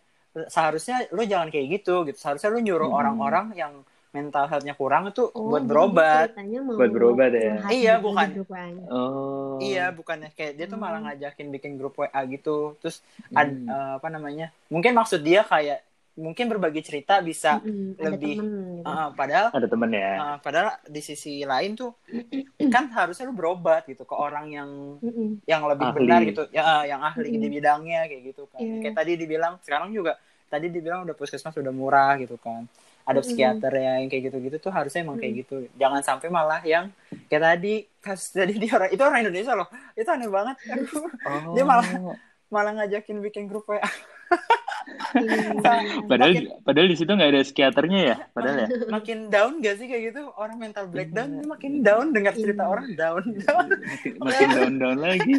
Seharusnya 0.53 1.09
lu 1.15 1.23
jangan 1.25 1.49
kayak 1.53 1.67
gitu 1.81 2.05
gitu. 2.07 2.17
Seharusnya 2.21 2.49
lu 2.53 2.61
nyuruh 2.61 2.89
Mm-mm. 2.89 2.93
orang-orang 2.93 3.53
yang 3.57 3.73
mental 4.09 4.45
health-nya 4.45 4.73
kurang 4.73 5.07
itu 5.07 5.29
Oh, 5.29 5.53
buat 5.53 5.63
berobat. 5.63 6.33
mau 6.33 6.75
Buat 6.75 6.89
berobat 6.89 7.31
ya? 7.31 7.53
Iya, 7.69 7.93
gitu 7.95 8.05
bukan. 8.09 8.27
grup 8.33 8.49
lain. 8.49 8.75
oh 8.87 9.57
Iya, 9.59 9.91
bukannya 9.91 10.29
kayak 10.33 10.53
dia 10.55 10.65
tuh 10.65 10.77
malah 10.77 10.97
Hmm. 10.97 11.07
ngajakin 11.11 11.47
bikin 11.51 11.71
grup 11.75 11.93
WA 11.93 12.21
gitu. 12.25 12.73
Terus 12.79 13.03
ad- 13.29 13.53
Hmm. 13.53 13.67
eh, 13.67 13.91
apa 13.95 14.07
namanya? 14.07 14.49
Mungkin 14.67 14.95
maksud 14.95 15.19
dia 15.19 15.43
kayak 15.43 15.83
mungkin 16.15 16.49
berbagi 16.49 16.81
cerita 16.81 17.21
bisa 17.21 17.63
Mm-mm, 17.63 17.95
ada 17.95 18.11
lebih- 18.11 18.35
temen 18.35 18.49
gitu. 18.75 18.91
eh, 18.91 19.09
padahal 19.15 19.47
ada 19.55 19.67
temen 19.67 19.89
ya 19.89 20.11
eh, 20.11 20.37
padahal 20.43 20.67
di 20.83 20.99
sisi 20.99 21.33
lain 21.43 21.71
tuh 21.73 21.95
kan 22.75 22.91
harusnya 22.91 23.23
lu 23.23 23.31
berobat 23.31 23.87
gitu 23.87 24.03
ke 24.03 24.15
orang 24.17 24.51
yang 24.51 24.99
yang 25.45 25.63
lebih 25.63 25.87
Ahli. 25.87 25.95
benar 25.95 26.19
gitu, 26.23 26.43
ya 26.49 26.83
eh, 26.83 26.91
yang 26.91 26.99
ahli 26.99 27.29
di 27.31 27.47
bidangnya 27.47 28.03
kayak 28.05 28.23
gitu 28.25 28.43
kan. 28.47 28.59
Iya. 28.59 28.75
Kayak 28.83 28.95
tadi 28.97 29.11
dibilang 29.15 29.53
sekarang 29.63 29.89
juga 29.91 30.19
tadi 30.45 30.67
dibilang 30.67 31.07
udah 31.07 31.15
puskesmas 31.15 31.55
udah 31.55 31.71
murah 31.71 32.11
gitu 32.17 32.35
kan. 32.35 32.67
Ada 33.09 33.19
psikiater 33.19 33.73
yang 33.73 34.05
kayak 34.05 34.23
gitu-gitu 34.23 34.57
tuh 34.59 34.69
harusnya 34.69 35.01
emang 35.01 35.17
kayak 35.17 35.33
gitu. 35.39 35.55
Jangan 35.75 36.01
sampai 36.01 36.27
malah 36.29 36.61
yang 36.63 36.93
kayak 37.25 37.43
tadi 37.43 37.73
kasus 37.99 38.29
tadi 38.31 38.53
di 38.53 38.67
orang 38.67 38.89
itu 38.89 39.01
orang 39.01 39.19
Indonesia 39.23 39.53
loh. 39.53 39.65
Itu 39.93 40.07
aneh 40.07 40.29
banget. 40.29 40.55
oh. 41.25 41.53
Dia 41.55 41.63
malah 41.63 41.87
malah 42.47 42.71
ngajakin 42.75 43.17
bikin 43.19 43.45
grup 43.45 43.65
WA. 43.65 43.77
Iya, 43.79 43.89
iya, 45.15 45.53
iya. 45.55 46.01
padahal 46.03 46.31
Makin- 46.31 46.49
padahal 46.61 46.87
di 46.87 46.95
situ 46.95 47.09
nggak 47.09 47.29
ada 47.29 47.41
psikiaternya 47.41 47.99
ya 48.03 48.15
padahal 48.29 48.57
ya 48.59 48.67
Makin 48.89 49.17
down 49.27 49.51
gak 49.59 49.75
sih 49.75 49.85
kayak 49.85 50.03
gitu? 50.07 50.21
Orang 50.35 50.57
mental 50.57 50.85
breakdown 50.85 51.29
dia 51.31 51.45
makin 51.45 51.71
down 51.81 52.05
dengar 52.09 52.33
cerita 52.33 52.61
Iya. 52.61 52.69
orang 52.69 52.87
down. 52.93 53.23
down. 53.39 53.65
makin, 53.69 54.11
makin 54.19 54.47
down 54.51 54.73
down 54.77 54.97
lagi 54.99 55.33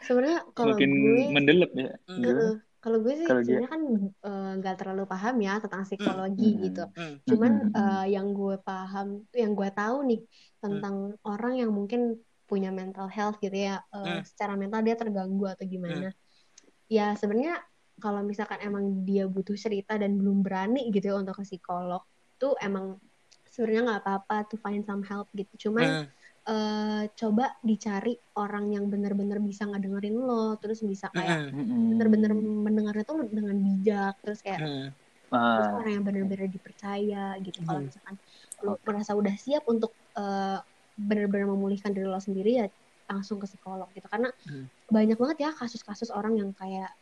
sebenarnya 0.00 0.40
kalau 0.52 0.74
makin 0.74 0.90
gue 0.92 1.16
mendelep 1.28 1.70
ya 1.72 1.90
Mm. 2.04 2.14
Gimana? 2.14 2.34
Heeh. 2.36 2.54
Kalau 2.84 2.98
gue 3.04 3.14
sih 3.16 3.28
sebenarnya 3.32 3.70
kan 3.74 3.82
eh, 4.28 4.50
nggak 4.60 4.74
terlalu 4.80 5.02
paham 5.12 5.36
ya 5.46 5.52
tentang 5.64 5.82
psikologi 5.88 6.48
Hmm. 6.52 6.64
gitu 6.68 6.82
Hmm. 6.96 7.14
cuman 7.28 7.52
Mm-mm. 7.64 7.76
eh, 7.80 8.06
yang 8.14 8.26
gue 8.38 8.54
paham 8.68 9.06
yang 9.32 9.52
gue 9.58 9.68
tahu 9.72 9.96
nih 10.10 10.20
tentang 10.60 10.96
orang 11.24 11.52
yang 11.64 11.70
mungkin 11.72 12.00
punya 12.44 12.68
mental 12.68 13.08
health 13.08 13.36
gitu 13.40 13.56
ya 13.56 13.80
eh, 13.80 14.04
Hmm. 14.04 14.20
secara 14.28 14.52
mental 14.60 14.80
dia 14.84 14.96
terganggu 15.00 15.44
atau 15.48 15.64
gimana 15.64 16.12
ya 16.92 17.16
sebenarnya 17.16 17.56
kalau 18.04 18.20
misalkan 18.26 18.60
emang 18.60 18.84
dia 19.08 19.24
butuh 19.24 19.56
cerita 19.56 19.96
dan 19.96 20.20
belum 20.20 20.44
berani 20.44 20.92
gitu 20.92 21.14
ya 21.14 21.16
untuk 21.16 21.40
ke 21.40 21.44
psikolog 21.48 22.02
tuh 22.36 22.52
emang 22.60 23.00
sebenarnya 23.48 23.82
nggak 23.88 24.00
apa-apa 24.04 24.36
to 24.50 24.56
find 24.60 24.82
some 24.84 25.00
help 25.06 25.30
gitu 25.32 25.70
cuman 25.70 26.04
Hmm. 26.04 26.04
Eh, 26.44 27.02
coba 27.20 27.44
dicari 27.64 28.12
orang 28.36 28.64
yang 28.76 28.84
benar-benar 28.92 29.38
bisa 29.40 29.64
ngedengerin 29.64 30.16
lo 30.18 30.56
terus 30.60 30.84
bisa 30.84 31.08
kayak 31.14 31.38
Hmm. 31.48 31.56
Mm-mm. 31.56 31.88
bener-bener 31.94 32.32
mendengarnya 32.36 33.04
tuh 33.08 33.16
dengan 33.32 33.56
bijak 33.60 34.14
terus 34.20 34.40
kayak 34.44 34.60
Hmm. 34.60 34.88
terus 35.54 35.68
orang 35.72 35.90
yang 35.96 36.04
bener-bener 36.04 36.48
dipercaya 36.50 37.24
gitu 37.40 37.58
kalau 37.64 37.80
Hmm. 37.80 37.88
misalkan 37.88 38.14
lo 38.66 38.72
merasa 38.84 39.12
udah 39.16 39.34
siap 39.38 39.64
untuk 39.70 39.92
eh, 40.20 40.58
bener-bener 40.94 41.46
memulihkan 41.50 41.90
diri 41.96 42.06
lo 42.06 42.20
sendiri 42.22 42.50
ya 42.60 42.66
langsung 43.10 43.36
ke 43.42 43.46
psikolog 43.50 43.88
gitu 43.96 44.06
karena 44.08 44.28
Hmm. 44.46 44.66
banyak 44.88 45.16
banget 45.16 45.38
ya 45.48 45.50
kasus-kasus 45.56 46.12
orang 46.12 46.36
yang 46.38 46.50
kayak 46.52 46.92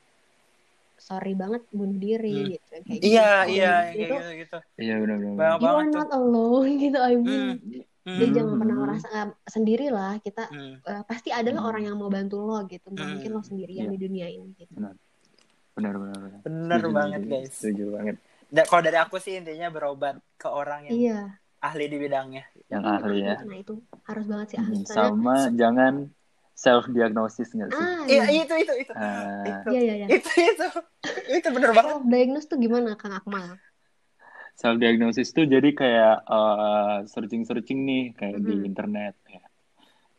sorry 1.03 1.35
banget 1.35 1.67
bunuh 1.75 1.99
diri 1.99 2.31
Hmm. 2.31 2.53
gitu 2.55 2.67
kayak 2.87 3.01
Iya, 3.03 3.27
gitu. 3.27 3.51
iya, 3.51 3.67
Dan 3.67 3.83
yang 3.83 3.83
itu 3.83 4.15
kayak 4.15 4.23
gitu 4.23 4.27
gitu. 4.43 4.57
iya 4.83 4.95
benar-benar 5.03 5.35
Banyak 5.35 5.59
you 5.63 5.71
are 5.75 5.91
not 5.91 6.09
alone 6.15 6.71
gitu 6.85 6.99
I 7.03 7.13
mean 7.19 7.45
Hmm. 7.59 7.92
Jadi 8.05 8.25
Hmm. 8.25 8.35
jangan 8.35 8.55
pernah 8.57 8.75
Hmm. 8.75 8.85
merasa 8.85 9.07
eh, 9.09 9.29
sendiri 9.47 9.87
lah 9.89 10.13
kita 10.19 10.45
Hmm. 10.45 10.75
eh, 10.81 11.03
pasti 11.05 11.31
adalah 11.31 11.61
Hmm. 11.61 11.71
orang 11.71 11.83
yang 11.85 11.97
mau 11.97 12.09
bantu 12.09 12.37
lo 12.41 12.59
gitu 12.67 12.87
nggak 12.89 13.01
Hmm. 13.01 13.13
mungkin 13.15 13.31
lo 13.31 13.41
sendirian 13.41 13.85
Iya. 13.85 13.91
di 13.91 13.99
dunia 14.01 14.27
ini 14.29 14.49
gitu 14.57 14.73
benar-benar 15.73 16.17
benar. 16.19 16.41
Bener 16.43 16.79
Setuju, 16.79 16.93
banget 16.93 17.21
guys. 17.25 17.51
setuju 17.51 17.85
banget 17.91 18.17
Da- 18.47 18.67
kalau 18.67 18.83
dari 18.83 18.99
aku 18.99 19.17
sih 19.17 19.35
intinya 19.35 19.69
berobat 19.69 20.21
ke 20.35 20.45
orang 20.45 20.85
yang 20.85 20.93
iya 20.95 21.21
ahli 21.59 21.87
di 21.87 21.97
bidangnya. 21.97 22.45
yang 22.69 22.83
ahli 22.83 23.23
ya 23.23 23.41
nah 23.41 23.57
itu 23.57 23.75
harus 24.03 24.25
banget 24.27 24.47
sih 24.49 24.59
ahli 24.59 24.75
Hmm, 24.75 24.85
Soalnya- 24.85 25.09
sama 25.09 25.35
jangan 25.55 25.95
self 26.53 26.85
diagnosis 26.87 27.49
nggak 27.49 27.69
sih 27.69 27.81
ah 27.81 28.05
Iya, 28.05 28.23
iya 28.29 28.43
itu 28.45 28.55
itu 28.59 28.75
itu. 28.79 28.93
Ah. 28.93 29.41
Itu. 29.43 29.69
iya 29.71 29.81
iya 29.81 29.95
iya 29.97 30.07
Itu 30.11 30.31
itu. 30.37 30.67
Itu 31.33 31.49
bener 31.49 31.71
banget. 31.71 31.91
self 31.91 32.05
diagnose 32.05 32.47
tuh 32.47 32.59
gimana 32.59 32.93
kang 32.95 33.15
Akmal 33.15 33.57
self 34.53 34.77
diagnosis 34.77 35.31
tuh 35.31 35.45
jadi 35.45 35.71
kayak 35.73 36.17
searching 37.07 37.43
searching 37.43 37.83
nih 37.83 38.03
kayak 38.13 38.39
di 38.39 38.55
Mhm. 38.55 38.69
internet 38.69 39.15
ya. 39.27 39.43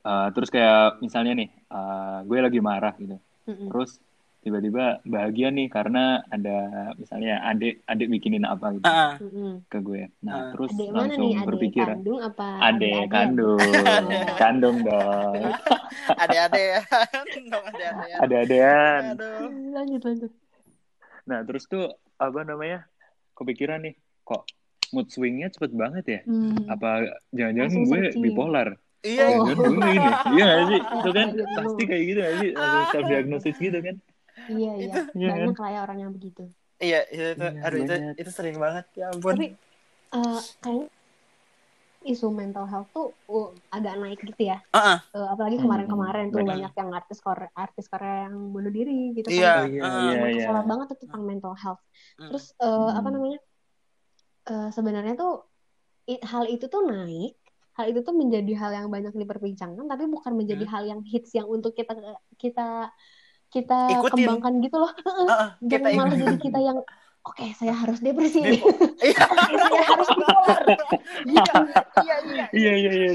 Eh, 0.03 0.27
terus 0.35 0.49
kayak 0.49 0.99
misalnya 0.99 1.33
nih 1.33 1.49
eh, 1.49 2.17
gue 2.23 2.37
lagi 2.37 2.59
marah 2.59 2.91
gitu 2.97 3.15
Mm-mm. 3.47 3.67
terus 3.67 4.03
tiba-tiba 4.39 4.99
bahagia 5.03 5.47
nih 5.47 5.71
karena 5.71 6.19
ada 6.27 6.57
misalnya 6.93 7.39
adik 7.41 7.79
adik 7.87 8.11
bikinin 8.11 8.43
apa 8.43 8.75
gitu 8.75 8.83
Mm-mm. 9.23 9.63
ke 9.71 9.79
gue 9.79 10.11
nah 10.19 10.35
Ah. 10.35 10.47
terus 10.51 10.75
Adek 10.75 10.89
mana 10.91 10.97
langsung 10.99 11.23
nih 11.23 11.33
adek 11.33 11.47
berpikir 11.47 11.87
kandung 11.87 12.19
apa 12.19 12.47
adik 12.59 12.91
adik-adik? 12.91 13.11
kandung 13.15 13.59
kandung 14.43 14.77
dong 14.83 15.35
ada-ada 16.19 16.59
ya. 16.59 16.79
Dong 17.47 17.65
ya. 18.51 18.75
Aduh. 19.15 19.47
lanjut 19.71 20.01
lanjut 20.03 20.31
nah 21.23 21.39
terus 21.47 21.63
tuh 21.63 21.87
apa 22.17 22.43
namanya 22.43 22.83
kepikiran 23.33 23.79
nih 23.81 23.95
kok 24.23 24.43
mood 24.89 25.07
swingnya 25.07 25.47
cepet 25.49 25.71
banget 25.73 26.05
ya 26.07 26.19
Hmm. 26.23 26.63
apa 26.65 26.89
jangan-jangan 27.29 27.71
gue 27.71 27.85
searching. 28.09 28.21
bipolar 28.21 28.69
Iya. 29.03 29.25
Oh. 29.27 29.43
Jangan 29.43 29.71
gue 29.75 29.89
ini 29.89 30.09
iya 30.35 30.43
gak 30.47 30.63
sih 30.65 30.79
itu 30.79 31.09
kan 31.11 31.27
Iya, 31.29 31.45
pasti 31.53 31.81
kayak 31.83 32.03
gitu 32.05 32.19
gak 32.19 32.35
sih 32.35 32.49
langsung 32.53 32.85
self 32.89 33.05
diagnosis 33.05 33.55
gitu 33.57 33.79
kan 33.79 33.95
iya 34.47 34.71
iya 34.77 34.93
Iya 35.11 35.27
kan? 35.29 35.39
banyak 35.43 35.57
lah 35.57 35.69
ya 35.69 35.79
orang 35.81 35.97
yang 35.99 36.11
begitu 36.11 36.43
Iya, 36.79 36.99
itu, 37.07 37.23
itu 37.33 37.43
Iya, 37.43 37.63
aduh 37.63 37.79
itu 37.79 37.93
itu 38.17 38.31
sering 38.31 38.57
banget 38.57 38.85
ya 38.93 39.05
ampun. 39.09 39.33
tapi 39.33 39.47
eh 40.13 40.41
kayaknya 40.59 40.87
isu 42.03 42.27
mental 42.29 42.67
health 42.67 42.91
tuh 42.91 43.15
uh, 43.27 43.47
agak 43.69 43.95
naik 43.95 44.19
gitu 44.21 44.51
ya 44.51 44.59
Heeh. 44.69 44.97
Eh, 45.09 45.27
apalagi 45.29 45.55
Hmm, 45.55 45.63
kemarin-kemarin 45.63 46.25
tuh 46.27 46.43
benar. 46.43 46.51
banyak 46.51 46.73
yang 46.75 46.89
artis 46.91 47.19
Korea 47.19 47.47
artis 47.55 47.87
Korea 47.87 48.27
yang 48.27 48.51
bunuh 48.51 48.67
diri 48.69 49.15
gitu 49.15 49.31
Iya. 49.31 49.51
kan 49.53 49.63
Oh, 49.63 49.67
iya, 49.69 49.81
Ah. 49.81 49.99
iya, 50.01 50.11
Emang 50.13 50.29
iya. 50.29 50.39
masalah 50.41 50.63
banget 50.65 50.85
tuh 50.91 50.97
tentang 51.01 51.23
mental 51.23 51.53
health 51.55 51.81
Hmm. 52.13 52.27
terus 52.27 52.45
eh, 52.53 52.67
Hmm. 52.67 52.97
apa 52.99 53.07
namanya 53.09 53.39
Eh, 54.43 54.69
sebenarnya 54.75 55.15
tuh 55.15 55.47
i- 56.11 56.19
hal 56.19 56.43
itu 56.51 56.67
tuh 56.67 56.83
naik 56.83 57.39
hal 57.73 57.85
itu 57.89 58.03
tuh 58.03 58.11
menjadi 58.11 58.53
hal 58.59 58.71
yang 58.75 58.87
banyak 58.91 59.15
diperbincangkan 59.15 59.87
tapi 59.87 60.03
bukan 60.05 60.35
menjadi 60.35 60.65
hal 60.67 60.83
yang 60.85 61.01
hits 61.01 61.31
yang 61.33 61.47
untuk 61.47 61.71
kita 61.73 61.95
kita 62.35 62.91
kita 63.47 63.79
Ikutin. 63.97 64.11
kembangkan 64.27 64.53
gitu 64.59 64.77
loh. 64.83 64.91
Heeh, 64.91 65.47
kita 65.71 65.87
jangan 65.89 65.97
malah 65.97 66.15
jadi 66.19 66.35
kita 66.43 66.59
yang 66.59 66.77
oke 67.23 67.45
saya 67.55 67.73
harus 67.73 67.99
depresi 68.03 68.43
nih. 68.43 68.59
Bipo- 68.59 68.75
Iya. 69.07 69.25
saya 69.71 69.85
harus 69.89 70.09
bipolar 70.11 70.59
gitu 70.67 70.85
Iya, 71.23 71.43
iya, 72.03 72.17
iya. 72.27 72.45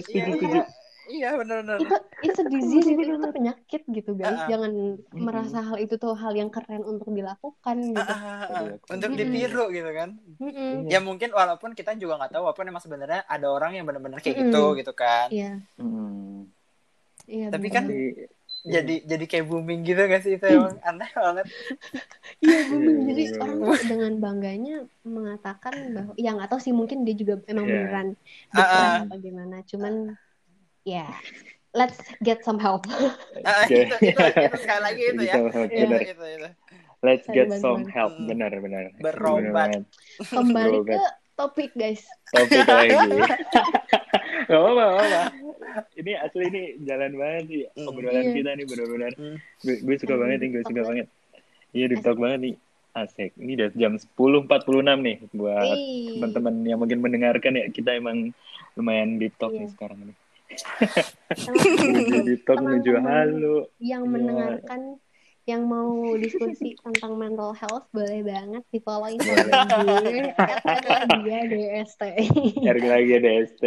iya 0.08 0.24
iya 0.32 0.62
iya 1.08 1.16
Iya, 1.18 1.18
iya. 1.18 1.28
iya 1.28 1.30
benar-benar 1.34 1.78
itu 1.80 1.96
it's 2.22 2.38
a 2.38 2.44
disease 2.44 2.86
itu, 2.86 3.00
itu 3.02 3.28
penyakit 3.28 3.82
gitu 3.88 4.10
guys 4.12 4.28
Ah, 4.30 4.44
ah. 4.44 4.48
jangan 4.48 4.72
Mm-mm. 4.76 5.18
merasa 5.18 5.58
hal 5.58 5.76
itu 5.76 5.94
tuh 5.94 6.12
hal 6.12 6.32
yang 6.32 6.48
keren 6.48 6.82
untuk 6.82 7.08
dilakukan 7.10 7.76
gitu 7.88 7.98
Ah, 7.98 8.12
ah, 8.12 8.44
ah, 8.46 8.62
Iya. 8.62 8.74
untuk 8.88 9.10
ditiru 9.14 9.64
gitu 9.70 9.90
kan 9.90 10.10
Mm-mm. 10.36 10.86
ya 10.86 11.00
mungkin 11.00 11.32
walaupun 11.32 11.72
kita 11.72 11.92
juga 11.94 12.16
nggak 12.16 12.32
tahu 12.32 12.44
walaupun 12.44 12.66
emang 12.66 12.80
sebenarnya 12.80 13.24
ada 13.24 13.46
orang 13.46 13.72
yang 13.72 13.84
benar-benar 13.84 14.20
kayak 14.20 14.36
Mm-mm. 14.36 14.48
gitu 14.48 14.64
gitu 14.76 14.92
kan 14.92 15.26
iya 15.28 15.64
Hmm. 15.74 16.44
iya 17.24 17.48
Tapi 17.48 17.66
bener. 17.66 17.74
kan- 17.74 17.88
Tapi- 17.88 18.36
jadi 18.58 18.94
jadi 19.06 19.24
kayak 19.24 19.46
booming 19.46 19.80
gitu 19.80 20.02
gak 20.02 20.20
sih 20.20 20.34
itu 20.34 20.44
emang 20.44 20.76
aneh 20.82 21.08
banget 21.08 21.46
iya 22.44 22.58
booming. 22.66 22.96
Iya, 22.98 23.04
jadi 23.08 23.22
iya, 23.24 23.36
orang 23.38 23.58
iya. 23.64 23.86
dengan 23.86 24.12
bangganya 24.18 24.74
mengatakan 25.06 25.74
bahwa 25.94 26.12
ya 26.18 26.30
nggak 26.34 26.50
tahu 26.50 26.60
sih 26.60 26.74
mungkin 26.74 27.06
dia 27.06 27.14
juga 27.14 27.40
emang 27.46 27.64
Iya. 27.64 27.72
beneran 27.72 28.08
Ah, 28.50 28.60
ah. 28.60 28.92
apa 29.06 29.14
gimana 29.16 29.56
cuman 29.64 29.94
ya 30.88 31.06
let's 31.70 32.00
get 32.20 32.40
some 32.40 32.56
help 32.56 32.88
Ah, 33.44 33.62
Oke. 33.62 33.84
itu, 33.84 33.94
itu, 34.02 34.16
itu 34.16 34.56
sekali 34.58 34.80
lagi 34.82 35.02
itu 35.04 35.22
ya 35.22 35.34
Gitu, 35.36 35.58
Iya, 35.68 35.84
benar. 35.84 36.00
itu, 36.02 36.24
itu. 36.26 36.48
Let's 36.98 37.26
get 37.28 37.46
bantuan. 37.46 37.62
some 37.62 37.84
help. 37.86 38.10
Hmm. 38.12 38.26
Benar, 38.26 38.50
benar. 38.58 38.90
Berobat. 38.98 39.86
Kembali 40.34 40.82
ke 40.82 40.98
topik 41.36 41.70
guys 41.72 42.02
Topik 42.34 42.66
lagi. 42.74 42.98
Gak 44.48 44.58
apa-apa, 44.58 44.82
gak 44.82 44.90
apa-apa. 44.90 45.22
Ini 45.94 46.12
asli 46.18 46.44
ini 46.48 46.62
jalan 46.82 47.12
banget 47.14 47.42
sih. 47.46 47.62
Hmm. 47.70 47.86
Obrolan 47.86 48.24
Iya. 48.24 48.32
kita 48.34 48.50
nih 48.50 48.66
benar-benar. 48.66 49.12
Hmm. 49.14 49.36
Gue, 49.62 49.74
gue 49.78 49.94
suka 49.96 50.10
Aduh, 50.10 50.22
banget 50.24 50.38
nih, 50.40 50.48
gue 50.50 50.62
suka 50.64 50.82
banget. 50.82 51.06
Iya, 51.70 51.84
deep 51.86 52.02
talk 52.02 52.18
banget 52.18 52.38
nih. 52.42 52.54
Asik. 52.90 53.30
Ini 53.36 53.52
udah 53.54 53.68
jam 53.76 53.92
10.46 53.94 54.50
nih 54.98 55.16
buat 55.30 55.78
teman-teman 56.18 56.54
yang 56.66 56.78
mungkin 56.80 56.98
mendengarkan 56.98 57.52
ya. 57.54 57.66
Kita 57.68 57.94
emang 57.94 58.34
lumayan 58.74 59.22
deep 59.22 59.38
talk 59.38 59.52
nih 59.52 59.68
Iya. 59.68 59.72
sekarang 59.76 59.98
nih. 60.02 60.16
Teman-teman 61.28 62.58
Menuju 62.58 62.92
halu. 62.98 63.56
yang 63.78 64.02
Iya. 64.02 64.10
mendengarkan 64.10 64.80
yang 65.44 65.64
mau 65.64 65.88
diskusi 66.14 66.76
tentang 66.76 67.16
mental 67.16 67.52
health 67.52 67.88
boleh 67.88 68.20
banget 68.20 68.60
di 68.68 68.78
follow. 68.78 69.08
Instagram 69.08 69.64
gue 71.24 71.32
lagi 72.84 73.16
DST 73.16 73.62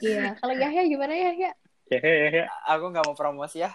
iya 0.00 0.38
kalau 0.38 0.54
Yahya 0.54 0.86
gimana 0.86 1.10
Yahya 1.12 1.50
Ya, 1.90 1.98
ya, 1.98 2.28
ya. 2.32 2.46
aku 2.64 2.86
nggak 2.86 3.02
mau 3.02 3.18
promosi 3.18 3.58
ya 3.58 3.74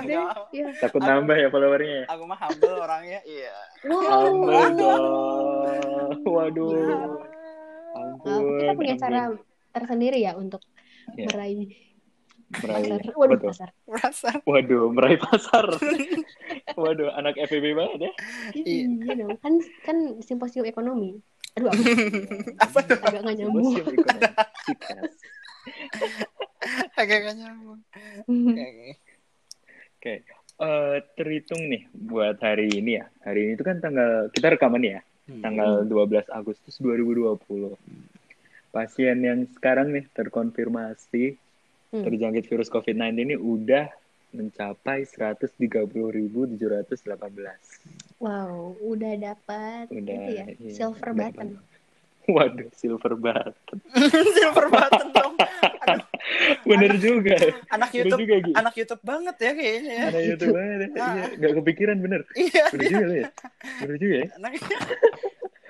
Iya. 0.00 0.32
Iya. 0.48 0.68
Takut 0.80 1.04
nambah 1.04 1.36
ya 1.36 1.48
followernya. 1.48 1.98
ya? 1.98 2.04
aku 2.08 2.22
mah 2.24 2.38
humble 2.38 2.80
orangnya 2.80 3.20
iya 3.22 3.52
Humble 3.84 4.72
dong. 4.72 5.04
Waduh. 6.22 7.20
Ampun. 7.92 8.56
Kita 8.56 8.72
punya 8.72 8.94
cara 8.96 9.20
tersendiri 9.70 10.16
ya 10.18 10.32
untuk 10.32 10.64
Iya. 11.16 11.26
meraih 11.30 11.64
Meraih. 12.50 12.82
pasar. 12.90 13.00
Waduh 13.14 13.38
Betul. 13.38 13.48
pasar. 13.54 13.68
merasa 13.86 14.30
Waduh, 14.42 14.84
meraih 14.90 15.18
pasar. 15.22 15.66
Waduh, 16.82 17.08
anak 17.14 17.38
FEB 17.46 17.66
banget 17.78 17.98
ya. 18.10 18.12
Iya. 18.58 18.90
Iya 18.90 19.14
dong. 19.22 19.38
Kan 19.38 19.54
kan 19.86 19.96
simposium 20.18 20.66
ekonomi. 20.66 21.22
Aduh, 21.54 21.70
apa? 21.70 21.82
apa 22.66 22.78
tuh 22.86 22.98
agak 23.02 23.20
nggak 23.22 23.36
nyambung. 23.38 23.74
Agak 27.00 27.18
gak 27.24 27.36
nyambung 27.40 27.80
Hmm. 28.28 28.52
Oke. 28.52 28.96
Oke. 29.96 30.14
Eh, 30.60 30.96
terhitung 31.16 31.72
nih 31.72 31.88
buat 31.96 32.36
hari 32.44 32.68
ini 32.68 33.00
ya. 33.00 33.08
Hari 33.24 33.48
ini 33.48 33.52
itu 33.56 33.64
kan 33.64 33.80
tanggal 33.80 34.28
kita 34.28 34.52
rekaman 34.52 34.84
ya. 34.84 35.00
Hmm. 35.24 35.40
Tanggal 35.40 35.88
12 35.88 36.28
Agustus 36.28 36.76
2020. 36.84 37.40
Pasien 38.70 39.18
yang 39.18 39.46
sekarang 39.50 39.90
nih 39.90 40.06
terkonfirmasi 40.10 41.36
Hmm. 41.90 42.06
terjangkit 42.06 42.46
virus 42.46 42.70
COVID-19 42.70 43.02
ini 43.20 43.34
udah 43.34 43.90
mencapai 44.30 45.02
130.718. 45.02 46.54
Wow, 48.16 48.78
udah 48.78 49.12
dapat 49.16 49.90
Udah, 49.90 49.98
itu 49.98 50.30
ya, 50.30 50.44
iya, 50.54 50.70
silver 50.70 51.10
udah 51.10 51.18
button. 51.34 51.48
Waduh, 52.26 52.70
silver 52.70 53.18
button. 53.18 53.78
silver 54.38 54.70
button 54.70 55.06
dong 55.10 55.34
Aduh, 55.82 56.06
Bener 56.70 56.94
juga. 56.94 57.34
anak 57.68 57.90
Bener 57.90 58.06
YouTube 58.06 58.22
juga, 58.22 58.34
Gi. 58.38 58.52
anak 58.54 58.74
YouTube 58.78 59.02
banget 59.02 59.36
ya 59.36 59.50
kayaknya 59.50 59.90
ya. 59.90 60.04
Ada 60.06 60.20
YouTube 60.22 60.54
banget 60.54 60.78
ya. 60.78 60.86
Iya, 60.94 61.26
Gak 61.34 61.52
kepikiran 61.58 61.96
bener. 61.98 62.20
iya 62.38 62.64
Bener 62.70 62.78
dia 62.78 62.90
juga 62.94 63.14
ya. 63.18 63.28
Bener 63.82 63.96
juga 63.98 64.14
ya. 64.14 64.26
anak 64.38 64.52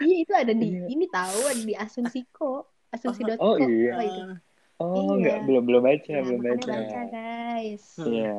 Iya, 0.01 0.17
itu 0.19 0.33
ada 0.33 0.53
di 0.53 0.69
Iya. 0.71 0.85
ini 0.87 1.05
tahu 1.09 1.41
ada 1.45 1.61
di 1.61 1.73
asumsiko, 1.73 2.69
asumsi.co. 2.90 3.38
Oh, 3.38 3.55
iya. 3.57 3.94
itu. 4.00 4.22
Oh, 4.76 4.96
Iya. 4.96 5.12
enggak 5.12 5.38
belum 5.44 5.62
belum 5.62 5.83
baca, 5.85 6.11
Nah, 6.11 6.22
belum 6.24 6.40
baca. 6.40 6.70
baca 6.72 7.00
guys. 7.07 7.85
Hmm. 7.96 8.09
Iya. 8.09 8.37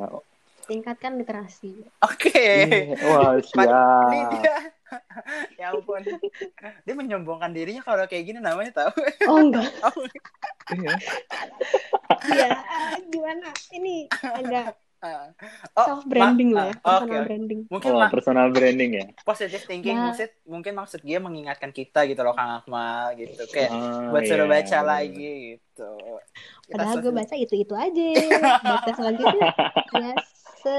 Tingkatkan 0.62 1.12
literasi. 1.16 1.74
oke 2.00 2.32
Iya. 2.32 2.96
Wah, 3.04 3.34
Ini 3.36 3.44
siap. 3.44 4.32
dia 4.38 4.58
ya 5.60 5.72
ampun 5.72 6.04
dia 6.84 6.94
menyombongkan 6.94 7.52
dirinya 7.52 7.80
kalau 7.80 8.04
kayak 8.06 8.26
gini 8.26 8.40
namanya 8.40 8.72
tahu 8.76 8.92
Oh 9.26 9.40
enggak. 9.40 9.68
Oh, 9.86 9.94
Iya. 10.72 10.94
Iya, 12.22 12.50
ah, 12.54 12.96
gimana? 13.06 13.50
Ini 13.72 14.08
agak 14.22 14.78
ah. 15.02 15.34
self 15.76 16.06
branding 16.06 16.50
lah 16.52 16.70
ya, 16.70 16.76
ah, 16.80 17.00
personal 17.00 17.18
oke. 17.18 17.26
branding. 17.26 17.60
mungkin 17.68 17.90
Oh, 17.92 18.08
personal 18.08 18.48
branding 18.50 18.92
ya. 18.94 19.06
positive 19.22 19.64
thinking 19.64 19.94
Nah. 19.94 20.06
maksud 20.08 20.30
mungkin 20.46 20.74
maksud 20.74 21.00
dia 21.02 21.18
mengingatkan 21.18 21.70
kita 21.70 22.06
gitu 22.06 22.22
loh 22.22 22.32
Kang 22.32 22.60
Akmal 22.60 23.14
gitu 23.16 23.42
kayak 23.48 23.70
Ah, 23.70 24.10
buat 24.10 24.24
suruh 24.24 24.46
iya, 24.46 24.54
baca 24.56 24.80
lagi 24.84 25.32
gitu 25.52 25.92
Kita 26.64 26.74
Padahal 26.78 26.98
gue 27.00 27.12
baca 27.12 27.36
itu-itu 27.36 27.74
aja. 27.74 28.08
Baca 28.64 28.92
selanjutnya 28.92 29.50
ya 29.92 30.12
se 30.62 30.76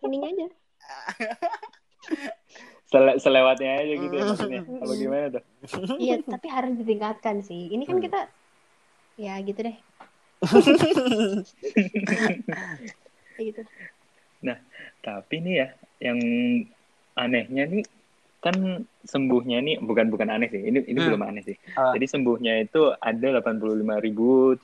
ininya 0.00 0.28
aja. 0.30 0.46
Sele- 2.86 3.18
selewatnya 3.18 3.70
aja 3.76 3.94
gitu 3.98 4.14
ya 4.14 4.22
Hmm. 4.22 4.30
maksudnya. 4.30 4.60
Apa 4.62 4.92
gimana 4.94 5.26
tuh? 5.30 5.42
Iya, 5.98 6.14
tapi 6.30 6.46
harus 6.46 6.72
ditingkatkan 6.76 7.42
sih. 7.42 7.68
Ini 7.68 7.82
kan 7.82 7.98
Hmm. 7.98 8.04
kita 8.04 8.20
ya 9.16 9.34
gitu 9.40 9.60
deh. 9.60 9.76
Gitu. 13.38 13.62
Tapi 15.00 15.34
nih 15.40 15.54
ya, 15.56 15.68
yang 16.00 16.18
anehnya 17.14 17.64
nih 17.64 17.84
kan 18.40 18.52
sembuhnya 19.08 19.64
nih 19.64 19.80
bukan 19.80 20.12
bukan 20.12 20.28
aneh 20.28 20.52
sih. 20.52 20.60
Ini 20.60 20.84
ini 20.84 20.98
Hmm. 21.00 21.08
belum 21.08 21.22
aneh 21.24 21.42
sih. 21.42 21.56
Ah. 21.72 21.96
Jadi 21.96 22.04
sembuhnya 22.04 22.60
itu 22.60 22.92
ada 22.92 23.40
85.798 23.40 24.60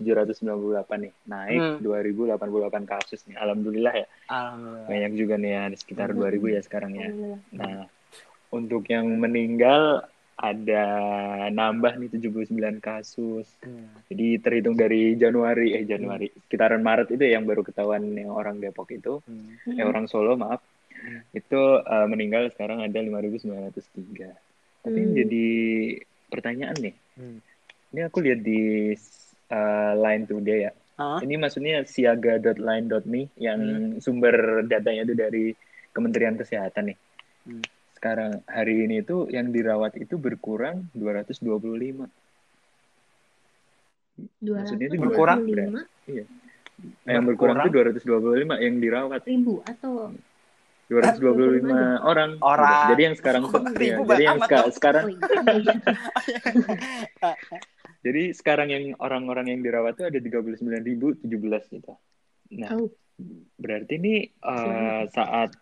nih, 1.00 1.12
naik 1.24 1.61
Hmm. 1.61 1.76
2.088 1.80 2.85
kasus 2.85 3.24
nih. 3.24 3.40
Alhamdulillah 3.40 3.94
ya. 3.96 4.06
Alhamdulillah. 4.28 4.85
Banyak 4.85 5.12
juga 5.16 5.35
nih 5.37 5.50
ya, 5.50 5.61
ada 5.72 5.76
sekitar 5.76 6.12
Hmm. 6.12 6.20
2.000 6.20 6.52
ya 6.52 6.61
sekarang 6.61 6.92
ya. 6.92 7.09
Nah, 7.56 7.88
untuk 8.52 8.85
yang 8.85 9.09
meninggal 9.16 10.04
ada 10.40 10.85
nambah 11.53 12.00
nih 12.00 12.09
79 12.16 12.81
kasus. 12.81 13.44
Hmm. 13.61 13.92
Jadi 14.09 14.40
terhitung 14.40 14.72
dari 14.72 15.12
Januari 15.14 15.76
eh 15.76 15.85
Januari 15.85 16.33
sekitaran 16.33 16.81
Maret 16.81 17.12
itu 17.12 17.20
ya 17.20 17.37
yang 17.37 17.44
baru 17.44 17.61
ketahuan 17.61 18.09
yang 18.16 18.33
orang 18.33 18.57
Depok 18.57 18.88
itu, 18.88 19.20
Hmm. 19.29 19.76
eh 19.76 19.85
orang 19.85 20.09
Solo 20.09 20.40
maaf. 20.40 20.64
Hmm. 20.96 21.20
Itu 21.37 21.61
eh, 21.79 22.07
meninggal 22.09 22.48
sekarang 22.50 22.81
ada 22.81 22.98
5.903. 22.98 24.33
Tapi 24.81 25.00
Hmm. 25.05 25.12
jadi 25.12 25.46
pertanyaan 26.33 26.76
nih. 26.81 26.94
Hmm. 27.20 27.38
Ini 27.92 28.00
aku 28.09 28.18
lihat 28.24 28.40
di 28.40 28.92
eh, 29.50 29.92
Line 29.94 30.24
Today 30.24 30.61
ya. 30.64 30.72
Ah, 31.00 31.16
Ini 31.16 31.40
maksudnya 31.40 31.81
siaga.line.me 31.85 33.33
yang 33.40 33.61
sumber 34.00 34.64
datanya 34.68 35.05
itu 35.05 35.14
dari 35.16 35.44
Kementerian 35.92 36.37
Kesehatan 36.37 36.92
nih. 36.92 36.98
Hmm. 37.48 37.64
Sekarang 38.00 38.40
hari 38.48 38.88
ini 38.88 39.04
itu 39.04 39.28
yang 39.28 39.52
dirawat 39.52 39.92
itu 39.94 40.16
berkurang 40.16 40.88
225. 40.96 42.08
Maksudnya 44.40 44.86
itu 44.88 44.96
berkurang? 44.96 45.44
225 45.44 45.84
Nah, 47.04 47.12
yang 47.12 47.28
berkurang, 47.28 47.60
Berkurang? 47.60 47.92
itu 47.92 48.08
225 48.08 48.56
yang 48.56 48.80
dirawat 48.80 49.20
ribu 49.28 49.60
atau 49.68 50.16
225 50.88 52.00
orang. 52.00 52.40
Orang. 52.40 52.88
Jadi 52.88 53.02
yang 53.04 53.16
sekarang 53.20 53.42
Kok 53.44 53.62
ya, 53.76 54.00
jadi 54.00 54.24
yang 54.24 54.40
seka- 54.40 54.72
sekarang 54.72 55.04
oh, 55.04 55.12
iya. 55.60 55.76
jadi 58.00 58.22
sekarang 58.32 58.68
yang 58.72 58.84
orang-orang 58.96 59.52
yang 59.52 59.60
dirawat 59.60 60.00
itu 60.00 60.08
ada 60.08 60.18
39.017 60.24 61.20
gitu. 61.68 61.92
Nah, 62.56 62.70
Oh. 62.72 62.88
berarti 63.60 64.00
ini 64.00 64.14
uh, 64.40 65.04
saat 65.12 65.52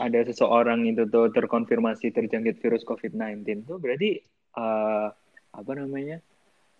ada 0.00 0.20
seseorang 0.24 0.88
itu 0.88 1.04
tuh 1.12 1.28
terkonfirmasi 1.28 2.08
terjangkit 2.10 2.56
virus 2.64 2.82
COVID-19 2.88 3.68
tuh 3.68 3.76
berarti 3.76 4.16
uh, 4.56 5.12
apa 5.52 5.72
namanya? 5.76 6.24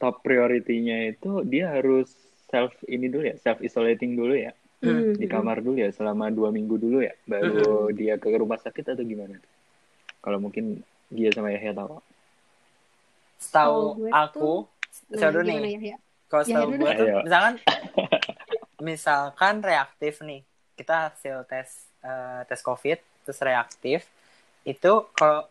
top 0.00 0.24
prioritinya 0.24 0.96
itu 1.12 1.44
dia 1.44 1.76
harus 1.76 2.08
self 2.48 2.72
ini 2.88 3.12
dulu 3.12 3.28
ya, 3.28 3.36
self 3.36 3.60
isolating 3.60 4.16
dulu 4.16 4.32
ya, 4.32 4.56
Hmm. 4.80 5.12
di 5.12 5.28
kamar 5.28 5.60
dulu 5.60 5.76
ya 5.76 5.92
selama 5.92 6.32
dua 6.32 6.48
minggu 6.48 6.80
dulu 6.80 7.04
ya, 7.04 7.12
baru 7.28 7.92
dia 7.92 8.16
ke 8.16 8.32
rumah 8.32 8.56
sakit 8.56 8.96
atau 8.96 9.04
gimana? 9.04 9.36
Kalau 10.24 10.40
mungkin 10.40 10.80
dia 11.12 11.28
sama 11.36 11.52
Yahya 11.52 11.76
tahu. 11.76 12.00
gue 14.00 14.08
aku 14.08 14.52
saya 15.12 15.32
dulu 15.32 15.44
gimana 15.48 15.64
nih 15.68 15.72
ya, 15.76 15.80
ya? 15.92 15.96
kalau 16.28 16.42
Ya, 16.48 16.56
dulu 16.64 16.74
gue 16.80 16.90
tuh 16.96 17.06
Ayo. 17.08 17.18
misalkan 17.24 17.54
misalkan 18.88 19.54
reaktif 19.60 20.14
nih 20.24 20.40
kita 20.76 21.12
hasil 21.12 21.36
tes 21.44 21.68
eh, 22.00 22.40
tes 22.48 22.60
covid 22.64 23.00
terus 23.22 23.38
reaktif 23.40 24.00
itu 24.64 24.92
kalau 25.12 25.44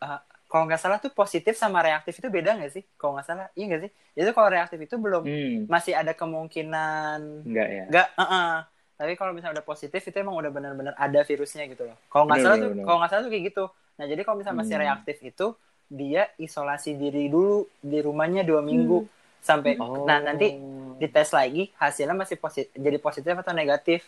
eh, 0.00 0.20
kalau 0.46 0.62
nggak 0.64 0.78
salah 0.78 0.98
tuh 0.98 1.10
positif 1.10 1.58
sama 1.58 1.82
reaktif 1.82 2.14
itu 2.16 2.28
beda 2.30 2.54
nggak 2.54 2.72
sih 2.72 2.84
kalau 2.94 3.18
nggak 3.18 3.26
salah 3.26 3.46
iya 3.52 3.64
nggak 3.66 3.82
sih 3.84 3.90
itu 4.14 4.30
kalau 4.30 4.48
reaktif 4.48 4.78
itu 4.78 4.94
belum 4.96 5.22
Hmm, 5.22 5.56
masih 5.66 5.92
ada 5.92 6.12
kemungkinan 6.14 7.18
enggak 7.44 7.68
ya. 7.68 7.84
nggak 7.90 8.08
uh-uh. 8.14 8.52
tapi 8.96 9.12
kalau 9.14 9.32
misalnya 9.34 9.60
udah 9.60 9.66
positif 9.66 10.00
itu 10.00 10.16
emang 10.16 10.38
udah 10.38 10.48
benar-benar 10.48 10.94
ada 10.96 11.20
virusnya 11.20 11.66
gitu 11.66 11.84
loh 11.84 11.96
kalau 12.08 12.24
nggak 12.26 12.38
salah 12.40 12.56
tuh 12.56 12.70
kalau 12.80 12.96
nggak 12.98 13.10
salah 13.10 13.22
tuh 13.26 13.32
kayak 13.32 13.44
gitu 13.50 13.64
nah 13.96 14.04
jadi 14.04 14.20
kalau 14.22 14.36
misalnya 14.38 14.58
masih 14.62 14.74
Hmm. 14.76 14.84
reaktif 14.84 15.16
itu 15.20 15.46
dia 15.86 16.22
isolasi 16.36 16.94
diri 16.94 17.30
dulu 17.30 17.62
di 17.78 17.98
rumahnya 18.02 18.42
dua 18.42 18.58
minggu 18.60 19.06
sampai 19.38 19.78
Oh. 19.78 20.02
nah 20.02 20.18
nanti 20.18 20.58
dites 20.96 21.30
lagi 21.30 21.70
hasilnya 21.76 22.16
masih 22.16 22.36
positif 22.36 22.72
jadi 22.72 22.98
positif 22.98 23.34
atau 23.36 23.52
negatif 23.52 24.00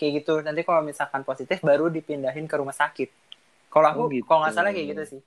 kayak 0.00 0.12
gitu 0.24 0.32
nanti 0.40 0.64
kalau 0.64 0.80
misalkan 0.80 1.22
positif 1.28 1.60
baru 1.60 1.92
dipindahin 1.92 2.48
ke 2.48 2.56
rumah 2.56 2.72
sakit 2.72 3.08
kalau 3.68 3.86
aku 3.92 4.02
Oh, 4.02 4.08
gitu. 4.08 4.24
kalau 4.24 4.40
nggak 4.42 4.54
salah 4.56 4.72
kayak 4.72 4.88
gitu 4.96 5.02
sih. 5.12 5.20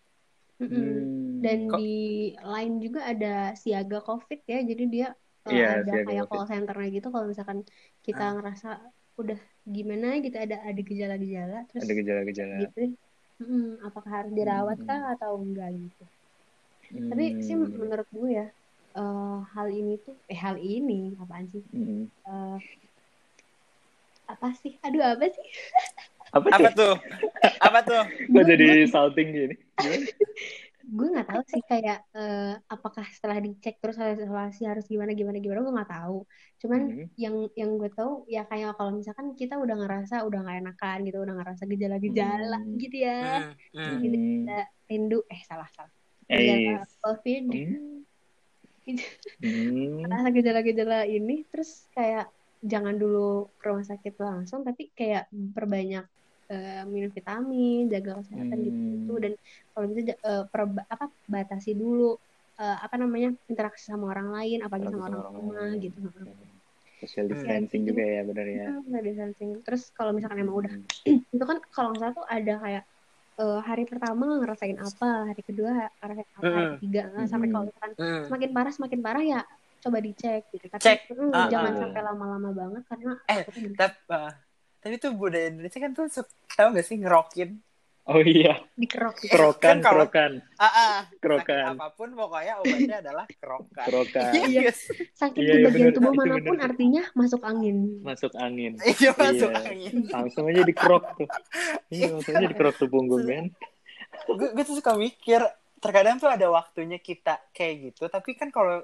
Hmm. 0.60 1.40
Dan 1.44 1.60
Kok- 1.70 1.80
di 1.80 1.92
lain 2.40 2.74
juga 2.80 3.00
ada 3.12 3.52
siaga 3.54 4.00
COVID 4.02 4.40
ya, 4.48 4.60
jadi 4.64 4.84
dia 4.88 5.08
uh, 5.46 5.52
Iya, 5.52 5.68
ada 5.84 5.92
siaga 5.92 6.08
kayak 6.08 6.24
COVID. 6.28 6.32
call 6.40 6.50
centernya 6.52 6.90
gitu. 6.98 7.08
Kalau 7.14 7.26
misalkan 7.28 7.60
kita 8.02 8.24
Ah. 8.24 8.34
ngerasa 8.40 8.70
udah 9.22 9.40
gimana 9.68 10.08
gitu 10.26 10.38
ada 10.40 10.56
ada 10.66 10.82
gejala-gejala, 10.82 11.58
terus 11.70 11.84
ada 11.86 11.94
gejala-gejala. 11.94 12.56
gitu, 12.64 12.80
mm, 13.44 13.86
apakah 13.88 14.12
harus 14.24 14.32
dirawat 14.34 14.78
Hmm. 14.80 14.88
kah 14.88 15.02
atau 15.14 15.32
enggak 15.38 15.70
gitu. 15.78 16.04
Tapi 17.12 17.24
sih 17.44 17.56
Hmm. 17.56 17.72
menurut 17.76 18.08
gue 18.12 18.30
ya 18.32 18.48
eh, 18.94 19.38
hal 19.58 19.68
ini 19.74 19.94
tuh 20.06 20.16
eh 20.30 20.38
hal 20.38 20.56
ini 20.62 21.18
apaan 21.18 21.46
sih? 21.50 21.64
Hmm. 21.74 22.06
Eh, 22.24 22.58
apa 24.34 24.48
sih? 24.58 24.74
Aduh 24.82 25.04
apa 25.04 25.26
sih? 25.30 25.46
Apa 26.34 26.48
apa 26.50 26.69
tuh? 26.74 26.74
tuh 26.74 26.93
apa 27.62 27.80
tuh 27.86 28.04
Kok 28.34 28.43
jadi 28.50 28.89
salting 28.89 29.30
gini? 29.30 29.56
Gue 30.84 31.08
nggak 31.15 31.32
tahu 31.32 31.41
sih 31.48 31.63
kayak 31.63 32.04
eh, 32.12 32.54
apakah 32.67 33.08
setelah 33.08 33.39
dicek 33.39 33.80
terus 33.80 33.96
harus 33.96 34.19
isolasi 34.19 34.67
harus 34.67 34.84
gimana 34.84 35.15
gimana 35.15 35.39
gimana 35.39 35.63
gue 35.63 35.74
nggak 35.74 35.93
tahu 35.96 36.28
cuman 36.60 36.82
Hmm. 36.84 37.08
yang 37.19 37.36
yang 37.56 37.72
gue 37.80 37.91
tahu 37.91 38.24
ya 38.28 38.43
kayak 38.48 38.76
kalau 38.76 38.91
misalkan 38.91 39.32
kita 39.36 39.56
udah 39.60 39.80
ngerasa 39.80 40.24
udah 40.28 40.39
nggak 40.43 40.60
enakan 40.63 40.98
gitu 41.08 41.17
udah 41.24 41.36
ngerasa 41.39 41.63
gejala-gejala 41.72 42.60
Hmm. 42.60 42.76
gitu 42.80 42.98
ya 43.00 43.19
Hmm, 43.74 43.80
hmm. 43.80 44.00
Gini, 44.04 44.17
Hmm. 44.17 44.28
kita 44.43 44.58
rindu 44.91 45.19
eh 45.32 45.41
salah 45.48 45.69
salah 45.72 45.91
Eh, 46.28 46.39
gejala 46.39 46.84
covid 47.00 47.43
hmm. 47.48 48.00
Hmm. 49.43 50.04
ngerasa 50.04 50.28
gejala-gejala 50.36 50.98
ini 51.08 51.48
terus 51.48 51.88
kayak 51.96 52.28
jangan 52.63 52.95
dulu 52.95 53.19
ke 53.60 53.65
rumah 53.69 53.86
sakit 53.91 54.13
langsung 54.19 54.60
tapi 54.67 54.89
kayak 54.95 55.23
perbanyak 55.56 56.06
eh, 56.52 56.84
minum 56.88 57.12
vitamin 57.12 57.88
jaga 57.93 58.12
kesehatan 58.19 58.58
Hmm. 58.60 58.67
gitu 58.67 59.13
dan 59.23 59.32
kalau 59.71 59.86
bisa 59.91 60.02
ja- 60.10 60.21
eh, 60.23 60.43
perba- 60.52 60.88
apa 60.88 61.06
batasi 61.26 61.71
dulu 61.76 62.15
eh, 62.62 62.78
apa 62.86 62.95
namanya 63.02 63.30
interaksi 63.52 63.84
sama 63.91 64.06
orang 64.13 64.30
lain 64.36 64.58
apalagi 64.65 64.88
sama 64.91 65.04
orang 65.10 65.23
rumah 65.34 65.69
gitu 65.84 65.97
Social 67.04 67.26
Hmm. 67.28 67.32
distancing 67.36 67.84
Ya, 67.84 67.88
juga 67.91 68.04
ya 68.08 68.21
benar 68.23 68.47
ya. 68.47 68.65
Hmm, 68.71 68.80
nggak 68.88 69.04
distancing. 69.04 69.49
terus 69.65 69.91
kalau 69.91 70.12
misalkan 70.15 70.39
emang 70.39 70.56
udah 70.63 70.71
Hmm. 70.71 71.19
itu 71.36 71.43
kan 71.43 71.58
kalau 71.67 71.91
nggak 71.91 72.02
salah 72.02 72.15
tuh 72.15 72.28
ada 72.32 72.54
kayak 72.63 72.84
eh, 73.34 73.60
hari 73.65 73.84
pertama 73.89 74.26
ngerasain 74.39 74.78
apa 74.78 75.10
hari 75.28 75.41
kedua 75.43 75.69
ngerasain 75.99 76.30
apa 76.38 76.47
hari 76.47 76.63
Hmm. 76.63 76.73
ketiga 76.80 77.02
sampai 77.28 77.47
Hmm. 77.49 77.54
kalau 77.54 77.65
misalkan 77.67 77.93
Hmm. 77.99 78.23
semakin 78.30 78.49
parah 78.56 78.71
semakin 78.71 78.99
parah 79.02 79.23
ya 79.26 79.39
coba 79.84 79.98
dicek 80.00 80.48
gitu 80.50 80.65
tapi 80.67 80.80
Cek. 80.82 81.00
mm, 81.10 81.30
Ah, 81.30 81.48
jangan 81.48 81.72
ah. 81.72 81.80
sampai 81.80 82.02
lama-lama 82.02 82.50
banget 82.52 82.84
karena 82.86 83.12
Eh, 83.26 83.43
tapi 83.43 83.60
uh, 84.08 84.32
tapi 84.80 84.96
tuh 84.98 85.12
budaya 85.12 85.48
Indonesia 85.50 85.78
kan 85.78 85.91
tuh 85.91 86.08
tahu 86.50 86.67
gak 86.72 86.84
sih 86.84 86.98
ngerokin 86.98 87.60
Oh 88.04 88.19
iya, 88.19 88.60
dikerok 88.76 89.15
gitu. 89.17 89.32
kerokan, 89.32 89.63
Kan 89.63 89.78
kalau- 89.80 90.04
kerokan, 90.04 90.32
ah, 90.58 90.67
ah. 90.67 90.98
Kerokan. 91.15 91.63
Sakit 91.63 91.80
apa 91.80 91.88
pun 91.89 92.12
pokoknya 92.12 92.54
obatnya 92.60 92.98
adalah 93.00 93.24
kerokan 93.32 93.86
kerokan. 93.88 94.32
Iya. 94.43 94.60
Yes. 94.67 94.80
sakit 95.13 95.39
Iya, 95.39 95.48
di 95.48 95.56
iya, 95.56 95.63
bagian 95.63 95.80
bener. 95.82 95.96
tubuh 95.96 96.12
Itu 96.12 96.19
mana 96.19 96.36
pun 96.36 96.43
bener. 96.54 96.67
artinya 96.67 97.04
masuk 97.13 97.41
angin 97.41 97.78
Masuk 98.02 98.32
angin. 98.36 98.76
iya 98.84 99.12
masuk 99.13 99.50
Iya. 99.50 99.63
angin 99.63 99.96
Langsung 100.10 100.43
aja 100.46 100.62
dikerok 100.62 101.04
tuh. 101.15 101.28
Iya, 101.89 102.06
langsung 102.12 102.34
aja 102.36 102.48
dikerok 102.50 102.76
tuh 102.76 102.89
punggung 102.89 103.24
kan. 103.24 103.46
gue 104.52 104.63
tuh 104.63 104.76
suka 104.76 104.91
mikir 104.93 105.39
terkadang 105.80 106.15
tuh 106.17 106.28
ada 106.28 106.48
waktunya 106.48 106.96
kita 106.98 107.39
kayak 107.50 107.74
gitu 107.89 108.08
tapi 108.08 108.36
kan 108.36 108.48
kalau 108.50 108.84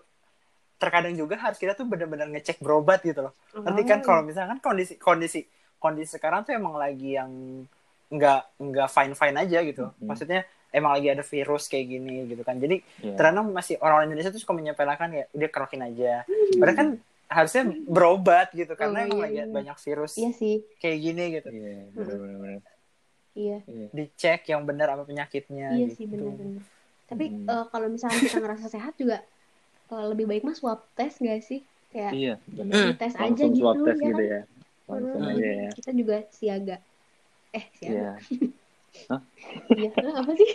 terkadang 0.80 1.12
juga 1.14 1.36
harus 1.36 1.56
kita 1.56 1.76
tuh 1.76 1.84
benar-benar 1.84 2.28
ngecek 2.30 2.58
berobat 2.58 3.04
gitu 3.04 3.20
loh 3.22 3.34
nanti 3.54 3.84
kan 3.84 4.00
Oh, 4.00 4.06
kalau 4.06 4.22
misalkan 4.24 4.58
kondisi 4.58 4.96
kondisi 4.96 5.44
kondisi 5.76 6.16
sekarang 6.16 6.42
tuh 6.42 6.52
emang 6.52 6.74
lagi 6.74 7.14
yang 7.14 7.30
nggak 8.10 8.42
nggak 8.58 8.88
fine 8.88 9.14
fine 9.14 9.38
aja 9.38 9.60
gitu 9.62 9.92
Mhm. 9.92 10.08
maksudnya 10.08 10.42
emang 10.70 10.96
lagi 10.96 11.08
ada 11.10 11.22
virus 11.22 11.68
kayak 11.68 11.86
gini 11.90 12.26
gitu 12.26 12.42
kan 12.42 12.56
jadi 12.56 12.80
Iya. 13.00 13.14
terkadang 13.14 13.50
masih 13.50 13.76
orang 13.78 14.08
Indonesia 14.08 14.30
tuh 14.30 14.40
suka 14.40 14.54
menyepelekan 14.54 15.10
ya 15.12 15.24
udah 15.30 15.50
kerokin 15.50 15.84
aja 15.84 16.24
padahal 16.56 16.74
kan 16.76 16.90
harusnya 17.28 17.64
berobat 17.86 18.50
gitu 18.52 18.74
karena 18.74 19.04
Oh, 19.04 19.06
emang 19.06 19.20
iya, 19.20 19.26
lagi 19.26 19.38
iya. 19.38 19.46
banyak 19.48 19.78
virus 19.78 20.14
iya 20.16 20.32
sih 20.32 20.66
kayak 20.78 20.98
gini 20.98 21.24
gitu 21.36 21.50
Iya, 21.50 21.74
benar-benar. 21.92 22.60
iya 23.36 23.58
Iya. 23.64 23.88
dicek 23.92 24.42
yang 24.48 24.62
benar 24.64 24.88
apa 24.90 25.04
penyakitnya 25.04 25.68
iya 25.72 25.86
gitu. 25.86 25.96
sih 25.96 26.06
benar-benar 26.08 26.64
tapi 27.06 27.26
Hmm. 27.28 27.46
eh, 27.48 27.66
kalau 27.68 27.88
misalnya 27.88 28.20
kita 28.20 28.38
ngerasa 28.40 28.66
sehat 28.68 28.94
juga 28.96 29.22
lebih 29.90 30.26
baik 30.30 30.44
mah 30.46 30.54
swab 30.54 30.86
test 30.94 31.18
gak 31.20 31.42
sih 31.42 31.62
kayak 31.90 32.14
Iya, 32.14 32.34
benar. 32.46 32.74
Hmm. 32.78 32.94
tes 32.96 33.14
aja 33.18 33.26
Langsung 33.26 33.52
gitu 33.52 33.62
swab 33.66 33.76
test 33.82 34.00
ya 34.00 34.08
gitu 34.08 34.24
kan 34.24 34.30
ya. 34.30 34.42
Langsung 34.90 35.22
Hmm. 35.22 35.32
aja 35.34 35.48
ya. 35.50 35.70
kita 35.74 35.92
juga 35.94 36.16
siaga 36.30 36.78
eh 37.50 37.66
siaga 37.74 37.98
Iya. 37.98 38.12
iya 39.80 39.90
Eh, 39.90 40.14
apa 40.14 40.32
sih 40.34 40.50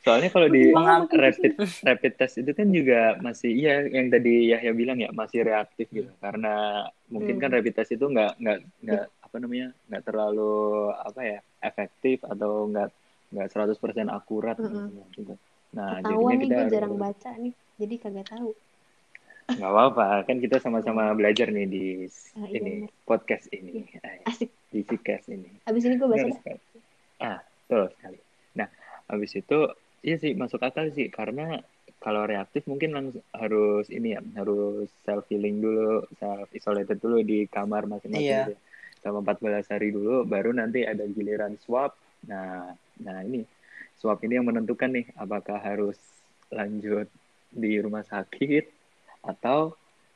Soalnya 0.00 0.30
kalau 0.32 0.48
di 0.48 0.72
makin 0.72 1.12
rapid 1.12 1.52
rapid 1.84 2.12
test 2.16 2.40
itu 2.40 2.50
kan 2.56 2.66
juga 2.72 3.20
masih 3.20 3.52
iya 3.52 3.84
yang 3.84 4.08
tadi 4.08 4.48
Yahya 4.48 4.72
bilang 4.72 4.96
ya 4.96 5.12
masih 5.12 5.44
reaktif 5.44 5.92
gitu 5.92 6.08
karena 6.18 6.88
mungkin 7.06 7.36
kan 7.36 7.52
Hmm. 7.52 7.60
rapid 7.60 7.74
test 7.76 7.92
itu 7.92 8.04
nggak 8.08 8.32
nggak 8.40 8.58
nggak 8.80 9.04
apa 9.20 9.36
namanya 9.36 9.66
nggak 9.92 10.02
terlalu 10.08 10.52
apa 10.96 11.20
ya 11.20 11.38
efektif 11.60 12.24
atau 12.24 12.64
nggak 12.66 12.88
nggak 13.30 13.46
100% 13.52 14.08
akurat 14.08 14.56
Mm-mm. 14.56 15.04
gitu. 15.14 15.36
Nah 15.76 16.00
ketahuan 16.00 16.08
jadinya 16.08 16.34
nih 16.34 16.40
kita 16.40 16.48
gue 16.50 16.60
harus- 16.64 16.74
jarang 16.74 16.94
baca 16.96 17.30
nih 17.36 17.54
jadi 17.80 17.94
kagak 17.96 18.28
tahu 18.28 18.52
nggak 19.50 19.66
apa-apa 19.66 20.06
kan 20.22 20.36
kita 20.38 20.62
sama-sama 20.62 21.10
belajar 21.10 21.50
nih 21.50 21.66
di 21.66 21.84
Ah, 22.38 22.46
iya 22.46 22.60
ini 22.60 22.72
bener. 22.86 22.92
podcast 23.02 23.50
ini 23.50 23.82
Ay, 23.98 24.22
asik 24.22 24.50
di 24.70 24.80
Cikes 24.84 25.26
ini. 25.26 25.50
abis 25.64 25.82
ini 25.82 25.94
gue 25.96 26.06
baca. 26.06 26.54
Ah, 27.18 27.42
betul 27.60 27.90
sekali. 27.90 28.18
Nah, 28.54 28.68
habis 29.04 29.34
itu 29.34 29.58
iya 30.00 30.16
sih 30.16 30.32
masuk 30.32 30.62
akal 30.62 30.86
sih 30.90 31.10
karena 31.10 31.58
kalau 31.98 32.24
reaktif 32.24 32.62
mungkin 32.64 32.94
langsung 32.94 33.20
harus 33.30 33.90
ini 33.90 34.14
ya, 34.14 34.22
harus 34.34 34.86
self 35.02 35.26
healing 35.26 35.58
dulu, 35.58 36.06
self 36.16 36.46
isolated 36.50 36.96
dulu 36.96 37.20
di 37.20 37.44
kamar 37.44 37.84
masing-masing 37.84 38.22
Iya. 38.22 38.40
gitu 38.46 38.52
ya. 38.54 38.60
Selama 39.02 39.18
14 39.26 39.66
hari 39.66 39.88
dulu 39.90 40.22
baru 40.24 40.54
nanti 40.54 40.86
ada 40.86 41.02
giliran 41.04 41.58
swab. 41.58 41.90
Nah, 42.24 42.70
nah 42.96 43.18
ini 43.20 43.42
swab 43.98 44.22
ini 44.22 44.38
yang 44.38 44.46
menentukan 44.46 44.94
nih 44.94 45.10
apakah 45.14 45.58
harus 45.58 45.98
lanjut 46.48 47.10
di 47.50 47.82
rumah 47.82 48.02
sakit 48.02 48.64
atau 49.20 49.74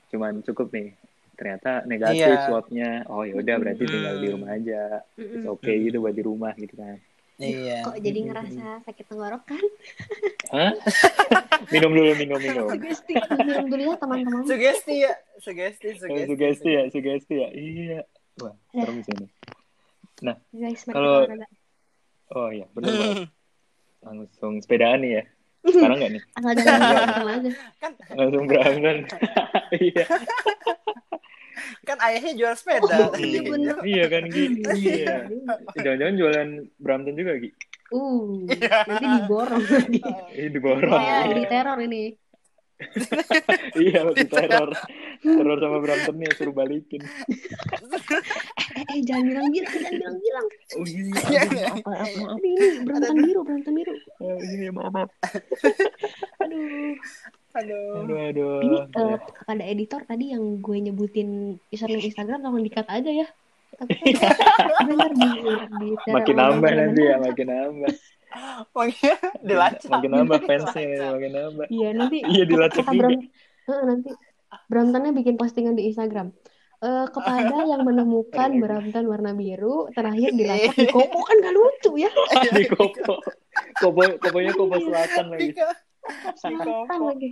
cuman 0.09 0.41
cukup 0.41 0.71
nih 0.71 0.95
ternyata 1.35 1.83
negatif 1.85 2.31
Iya. 2.31 2.47
swabnya 2.47 2.91
oh 3.11 3.27
ya 3.27 3.35
udah 3.35 3.57
berarti 3.59 3.85
tinggal 3.85 4.15
di 4.23 4.29
rumah 4.31 4.55
aja. 4.55 5.03
It's 5.19 5.43
okay 5.45 5.77
gitu 5.83 5.99
buat 5.99 6.15
di 6.15 6.23
rumah 6.23 6.55
gitu 6.55 6.79
kan. 6.79 6.97
iya 7.35 7.83
kok 7.83 7.99
jadi 7.99 8.31
ngerasa 8.31 8.87
sakit 8.87 9.11
tenggorokan 9.11 9.59
Hah? 10.55 10.71
minum 11.75 11.91
dulu, 11.91 12.15
minum, 12.15 12.39
minum. 12.39 12.71
sugesti 12.71 13.19
minum 13.43 13.67
dulu 13.67 13.83
ya 13.83 13.95
teman-teman 13.99 14.43
sugesti 14.47 14.95
ya 15.03 15.15
sugesti 15.43 15.87
Oh, 15.91 15.99
sugesti 15.99 16.31
sugesti 16.31 16.71
ya, 16.71 16.83
sugesti 16.95 17.35
ya. 17.35 17.49
Iya. 17.51 18.01
Wah, 18.39 18.55
serem 18.71 19.03
sih 19.03 19.15
ini. 19.19 19.27
mari 20.23 20.39
Kalau-. 20.95 21.27
Oh 22.31 22.49
iya, 22.55 22.67
benar 22.71 22.91
banget. 22.95 23.27
Langsung 24.07 24.53
sepedaan 24.63 25.03
nih 25.03 25.11
ya. 25.19 25.23
Sekarang 25.65 25.97
nggak 25.97 26.13
nih? 26.13 26.23
asal 26.35 26.53
jangan 26.55 26.81
asal 27.09 27.27
aja 27.27 27.51
kan 27.83 27.93
Langsung 28.15 28.45
berangkat. 28.45 28.97
Iya. 29.75 30.05
kan 31.85 31.99
ayahnya 32.01 32.33
jual 32.35 32.55
sepeda 32.55 32.85
Oh, 33.03 33.13
iya 33.15 33.41
bener. 33.43 33.77
Iya 33.83 34.05
kan, 34.07 34.23
Gi? 34.27 34.45
Iya. 34.75 35.17
Jangan-jangan 35.75 36.15
jualan 36.15 36.49
Brampton 36.79 37.15
juga, 37.15 37.33
Gi? 37.37 37.51
uh 37.93 38.49
nanti 38.49 39.07
diborong 39.07 39.63
lagi 39.63 40.01
Ih, 40.35 40.49
diborong. 40.51 40.91
kayak 40.91 41.21
Iya. 41.23 41.35
di 41.37 41.45
teror 41.47 41.79
ini 41.81 42.03
Iya, 43.79 43.99
masih 44.05 44.27
teror. 44.27 44.71
Teror 45.23 45.59
sama 45.59 45.79
Brampton 45.79 46.15
nih, 46.19 46.31
suruh 46.35 46.51
balikin. 46.51 47.03
eh, 48.75 48.85
eh 48.85 49.01
jangan 49.03 49.25
bilang 49.31 49.49
bilang 49.51 49.71
jangan 49.73 49.95
bilang 49.95 50.17
bilang 50.19 50.47
Oh 50.75 50.87
iya, 50.87 51.05
Iya, 51.31 51.43
iya. 51.49 51.71
maaf, 51.81 52.11
maaf. 52.19 52.39
ini 52.39 52.49
ini 52.51 52.67
berantakan 52.83 53.17
biru 53.23 53.41
berantakan 53.47 53.75
biru 53.79 53.95
Oh, 54.19 54.39
iya, 54.41 54.71
maaf, 54.71 54.91
maaf. 54.93 55.11
aduh 56.43 56.95
Aduh. 57.55 58.03
Aduh, 58.03 58.19
aduh. 58.19 58.55
Ini 58.67 58.77
eh, 58.91 59.17
kepada 59.31 59.63
editor 59.63 60.01
tadi 60.03 60.35
yang 60.35 60.59
gue 60.59 60.75
nyebutin 60.75 61.29
username 61.71 62.03
Instagram 62.03 62.43
tolong 62.43 62.67
dikat 62.67 62.83
aja 62.91 63.07
ya. 63.07 63.27
Tapi 63.75 63.95
kan 64.11 65.11
di, 65.19 65.29
di 65.39 65.87
secara 66.03 66.15
makin 66.19 66.35
nambah 66.35 66.71
nanti 66.75 66.99
ya, 67.01 67.15
benar. 67.15 67.27
makin 67.31 67.47
nambah. 67.47 67.91
Makanya 68.35 69.15
dilacak. 69.41 69.91
Makin 69.91 70.11
nambah 70.11 70.41
fansnya, 70.43 70.85
Dilacak. 70.85 71.13
makin 71.15 71.31
nambah. 71.33 71.67
Iya 71.71 71.89
nanti 71.95 72.17
Iya, 72.27 72.45
dilacak 72.45 72.85
kata 72.85 72.95
juga. 72.95 73.07
Bram, 73.07 73.85
nanti 73.87 74.11
Bramtannya 74.71 75.11
bikin 75.15 75.35
postingan 75.35 75.75
di 75.75 75.91
Instagram. 75.91 76.31
Eh, 76.85 77.07
kepada 77.09 77.65
yang 77.65 77.81
menemukan 77.81 78.51
Bramtan 78.61 79.05
warna 79.09 79.33
biru 79.33 79.89
terakhir 79.97 80.37
dilacak 80.37 80.77
di 80.77 80.87
Kopo 80.93 81.19
kan 81.25 81.37
gak 81.41 81.55
lucu 81.55 81.91
ya. 81.97 82.11
Di 82.55 82.67
kopo. 82.69 83.15
Kopo, 83.81 84.01
koponya 84.21 84.53
kopo 84.53 84.77
selatan 84.79 85.25
lagi. 85.33 85.51
Selatan 86.37 87.01
lagi. 87.01 87.29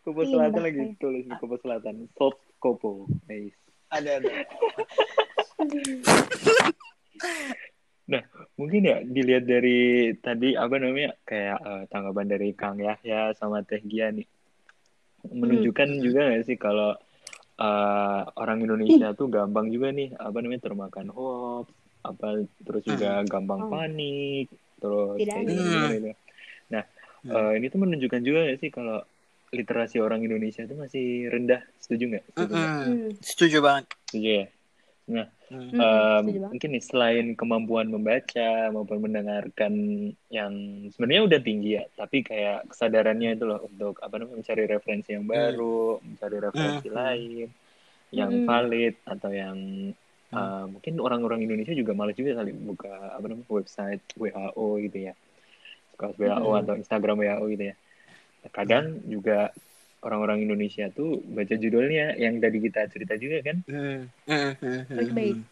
Kopo 0.00 0.20
selatan 0.24 0.62
lagi 0.64 0.80
tulis 0.96 1.28
di 1.28 1.34
kopo 1.36 1.60
selatan. 1.60 2.08
South 2.16 2.40
Kopo. 2.56 3.04
Nice. 3.28 3.58
Ada 3.92 4.22
ada. 4.22 4.32
Mungkin 8.56 8.82
ya 8.82 8.98
dilihat 9.04 9.44
dari 9.44 10.10
tadi 10.16 10.56
apa 10.56 10.80
namanya 10.80 11.12
kayak 11.22 11.58
eh, 11.60 11.82
tanggapan 11.92 12.26
dari 12.26 12.48
Kang 12.56 12.80
Yahya 12.80 13.36
sama 13.36 13.60
Teh 13.62 13.84
Gia 13.84 14.08
nih 14.08 14.24
menunjukkan 15.28 15.88
juga 16.00 16.20
nggak 16.32 16.44
sih 16.46 16.56
kalau 16.56 16.96
eh, 17.58 18.20
orang 18.34 18.58
Indonesia 18.64 19.12
tuh 19.12 19.28
gampang 19.28 19.68
juga 19.68 19.92
nih 19.92 20.16
apa 20.16 20.38
namanya 20.40 20.62
termakan 20.64 21.12
hoax 21.12 21.68
apa 22.00 22.26
terus 22.64 22.82
juga 22.86 23.20
gampang 23.26 23.66
Oh. 23.66 23.70
panik 23.70 24.46
terus 24.78 25.18
Tidak 25.18 25.34
kayak 25.34 25.44
ada. 25.44 25.52
gitu, 25.52 25.86
gitu. 25.98 26.10
Nah 26.72 26.82
eh, 27.28 27.52
ini 27.60 27.66
tuh 27.68 27.80
menunjukkan 27.82 28.20
juga 28.24 28.38
nggak 28.48 28.58
sih 28.62 28.70
kalau 28.72 28.98
literasi 29.48 29.96
orang 29.98 30.20
Indonesia 30.24 30.60
itu 30.64 30.76
masih 30.76 31.28
rendah 31.28 31.60
setuju 31.80 32.04
nggak? 32.16 32.24
Setuju? 32.36 32.52
Mm-mm. 32.52 32.68
Hmm. 32.84 33.10
Setuju 33.20 33.58
banget. 33.60 33.84
Setuju 34.08 34.28
ya? 34.28 34.46
Mm. 35.08 35.24
Hmm, 35.48 35.72
Um, 35.80 36.24
mungkin 36.52 36.70
nih 36.76 36.84
selain 36.84 37.26
kemampuan 37.32 37.88
membaca 37.88 38.68
maupun 38.72 38.98
mendengarkan 39.04 39.72
yang 40.28 40.52
sebenarnya 40.92 41.22
udah 41.24 41.40
tinggi 41.40 41.80
ya, 41.80 41.84
tapi 41.96 42.20
kayak 42.20 42.68
kesadarannya 42.68 43.36
itu 43.36 43.44
loh 43.48 43.60
untuk 43.64 43.96
apa 44.04 44.20
namanya 44.20 44.44
mencari 44.44 44.64
referensi 44.68 45.10
yang 45.16 45.24
baru, 45.24 46.00
mencari 46.04 46.36
referensi 46.40 46.86
Hmm. 46.88 46.96
lain 47.00 47.48
yang 48.12 48.32
Hmm. 48.32 48.44
valid 48.44 48.94
atau 49.04 49.30
yang 49.32 49.58
uh, 50.32 50.64
mungkin 50.68 50.94
orang-orang 51.00 51.40
Indonesia 51.44 51.72
juga 51.76 51.92
malas 51.96 52.16
juga 52.16 52.32
kali 52.40 52.52
buka 52.52 52.92
apa 53.16 53.24
namanya 53.28 53.48
website 53.48 54.04
WHO 54.20 54.66
gitu 54.84 54.98
ya, 55.08 55.14
suka 55.92 56.06
WHO 56.16 56.50
Hmm. 56.52 56.60
atau 56.60 56.74
Instagram 56.76 57.16
WHO 57.24 57.44
gitu 57.54 57.64
ya. 57.72 57.74
Kadang 58.52 58.84
juga 59.08 59.52
orang-orang 60.04 60.46
Indonesia 60.46 60.88
tuh 60.94 61.20
baca 61.22 61.54
judulnya 61.58 62.14
yang 62.16 62.38
tadi 62.38 62.58
kita 62.62 62.86
cerita 62.90 63.14
juga 63.18 63.42
kan 63.42 63.56
Mm. 63.66 64.08
Mm, 64.28 64.34
mm, 64.34 64.54
mm, 64.62 64.84
Clickbait. 64.94 65.36
mm. 65.36 65.46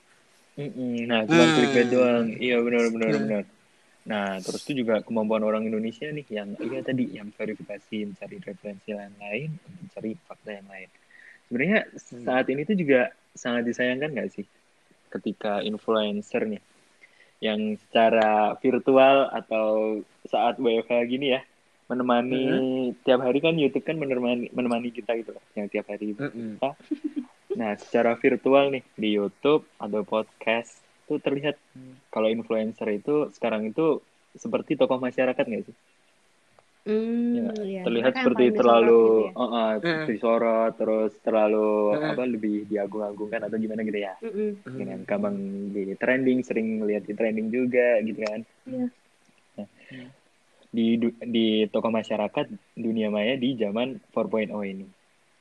Mm-mm. 0.57 1.05
Nah, 1.05 1.21
cuma 1.29 1.45
Hmm. 1.45 1.53
clickbait 1.53 1.89
doang. 1.93 2.33
Iya, 2.41 2.57
benar 2.65 2.89
benar 2.89 3.13
Hmm. 3.13 3.23
benar. 3.29 3.43
Nah, 4.09 4.27
terus 4.41 4.65
itu 4.65 4.81
juga 4.87 5.05
kemampuan 5.05 5.45
orang 5.45 5.69
Indonesia 5.69 6.09
nih 6.09 6.25
yang 6.33 6.57
iya 6.65 6.81
tadi 6.81 7.13
yang 7.13 7.29
verifikasi, 7.35 7.97
mencari 8.09 8.37
referensi 8.41 8.91
lain-lain, 8.97 9.51
mencari 9.53 10.17
fakta 10.25 10.51
yang 10.57 10.69
lain. 10.71 10.89
Sebenarnya 11.47 11.79
saat 12.25 12.47
ini 12.49 12.63
tuh 12.65 12.77
juga 12.79 13.13
sangat 13.37 13.69
disayangkan 13.69 14.17
nggak 14.17 14.31
sih 14.33 14.47
ketika 15.13 15.61
influencer 15.61 16.49
nih 16.49 16.63
yang 17.45 17.77
secara 17.77 18.57
virtual 18.65 19.29
atau 19.29 20.01
saat 20.25 20.57
WFH 20.57 21.05
gini 21.05 21.37
ya 21.37 21.41
menemani 21.87 22.45
tiap 23.01 23.23
hari 23.23 23.39
kan 23.39 23.55
YouTube 23.55 23.83
kan 23.83 23.95
menemani 23.95 24.51
menemani 24.51 24.91
kita 24.91 25.15
gitu 25.17 25.31
loh 25.33 25.45
yang 25.55 25.71
tiap 25.71 25.87
hari 25.87 26.13
Mm-mm. 26.13 26.59
Nah, 27.57 27.73
secara 27.79 28.15
virtual 28.15 28.69
nih 28.69 28.85
di 28.93 29.17
YouTube 29.17 29.65
atau 29.81 30.05
podcast 30.05 30.77
tuh 31.07 31.17
terlihat 31.17 31.57
kalau 32.11 32.29
influencer 32.29 32.85
itu 32.93 33.33
sekarang 33.33 33.71
itu 33.71 34.03
seperti 34.37 34.77
tokoh 34.77 35.01
masyarakat 35.01 35.41
nggak 35.41 35.65
sih? 35.65 35.77
Hmm, 36.87 37.35
Ya, 37.35 37.51
iya. 37.65 37.81
Terlihat 37.83 38.13
Mereka 38.13 38.23
seperti 38.23 38.45
terlalu 38.55 39.01
disorot 39.01 39.17
gitu 39.17 39.25
ya. 39.27 39.33
uh, 39.35 39.43
uh, 39.43 39.71
Hmm. 39.81 40.07
disorot, 40.07 40.73
terus 40.77 41.13
terlalu 41.19 41.69
Hmm. 41.91 42.11
apa 42.13 42.23
lebih 42.29 42.57
diagung-agungkan 42.69 43.41
atau 43.43 43.57
gimana 43.57 43.81
gitu 43.83 43.99
ya? 43.99 44.15
Mm-mm. 44.21 44.51
Dengan 44.63 44.99
gampang 45.03 45.37
di 45.73 45.83
trending, 45.97 46.39
sering 46.45 46.85
lihat 46.85 47.09
di 47.09 47.15
trending 47.17 47.49
juga 47.49 47.99
gitu 48.05 48.21
kan? 48.21 48.41
Iya. 48.69 48.87
Nah, 49.57 49.67
di 50.77 51.01
di 51.25 51.47
tokoh 51.73 51.89
masyarakat 51.89 52.77
dunia 52.77 53.09
maya 53.09 53.41
di 53.41 53.57
zaman 53.57 53.97
4.0 54.13 54.53
ini. 54.69 54.87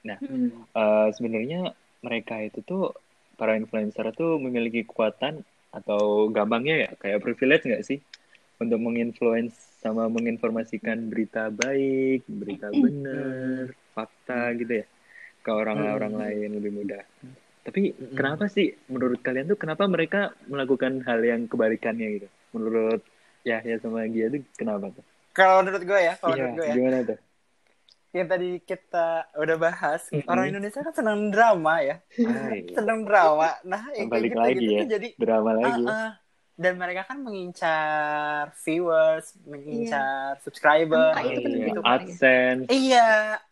Mm-mm. 0.06 0.70
Eh, 0.72 1.10
sebenarnya 1.18 1.76
mereka 2.00 2.40
itu 2.40 2.62
tuh 2.64 2.94
para 3.36 3.60
influencer 3.60 4.16
tuh 4.16 4.40
memiliki 4.40 4.88
kekuatan 4.88 5.44
atau 5.76 6.32
gampangnya 6.32 6.88
ya 6.88 6.90
kayak 6.96 7.20
privilege 7.20 7.68
nggak 7.68 7.84
sih 7.84 8.00
untuk 8.64 8.80
menginfluence 8.80 9.84
sama 9.84 10.08
menginformasikan 10.08 11.12
berita 11.12 11.52
baik, 11.52 12.24
berita 12.32 12.72
benar, 12.72 13.76
fakta 13.92 14.56
gitu 14.56 14.80
ya 14.82 14.86
ke 15.44 15.52
orang-orang 15.52 16.14
Hmm. 16.16 16.22
lain 16.24 16.50
lebih 16.58 16.72
mudah. 16.72 17.04
Tapi 17.66 17.92
Hmm. 17.92 18.16
kenapa 18.16 18.46
sih 18.48 18.72
menurut 18.88 19.20
kalian 19.20 19.52
tuh 19.52 19.60
kenapa 19.60 19.84
mereka 19.90 20.32
melakukan 20.48 21.04
hal 21.04 21.20
yang 21.22 21.50
kebalikannya 21.52 22.22
gitu? 22.22 22.28
Menurut 22.56 23.04
Yahya 23.44 23.78
sama 23.84 24.08
Gia 24.08 24.32
tuh 24.32 24.42
kenapa 24.56 24.90
tuh? 24.96 25.06
Kalau 25.38 25.54
menurut 25.62 25.84
gue 25.90 26.00
ya, 26.08 26.14
kalau 26.22 26.34
Iya, 26.34 26.36
menurut 26.40 26.56
gue 26.60 26.68
ya, 26.74 26.78
gimana 26.78 26.98
tuh? 27.08 27.18
yang 28.16 28.28
tadi 28.32 28.64
kita 28.64 29.28
udah 29.36 29.58
bahas, 29.60 30.02
Mm-mm. 30.14 30.24
orang 30.32 30.48
Indonesia 30.56 30.80
kan 30.88 30.96
senang 30.96 31.20
drama 31.36 31.84
ya, 31.84 31.96
Hai, 32.26 32.62
senang 32.76 33.04
drama. 33.04 33.60
Nah, 33.68 33.84
yang 33.92 34.08
kayak 34.12 34.24
gitu, 34.32 34.38
lagi 34.44 34.66
gitu 34.72 34.82
ya. 34.82 34.84
jadi 34.88 35.08
drama 35.22 35.52
lagi. 35.60 35.80
Ah, 35.80 35.80
ah. 35.92 36.08
dan 36.56 36.80
mereka 36.80 37.04
kan 37.10 37.20
mengincar 37.20 38.56
viewers, 38.64 39.36
Iya. 39.72 39.96
mengincar 39.96 40.40
subscriber, 40.44 41.12
Angka 41.20 41.36
itu 41.36 41.48
Iya, 41.52 41.68
gitu. 41.68 41.82
AdSense. 41.94 42.72
Iya, 42.72 43.00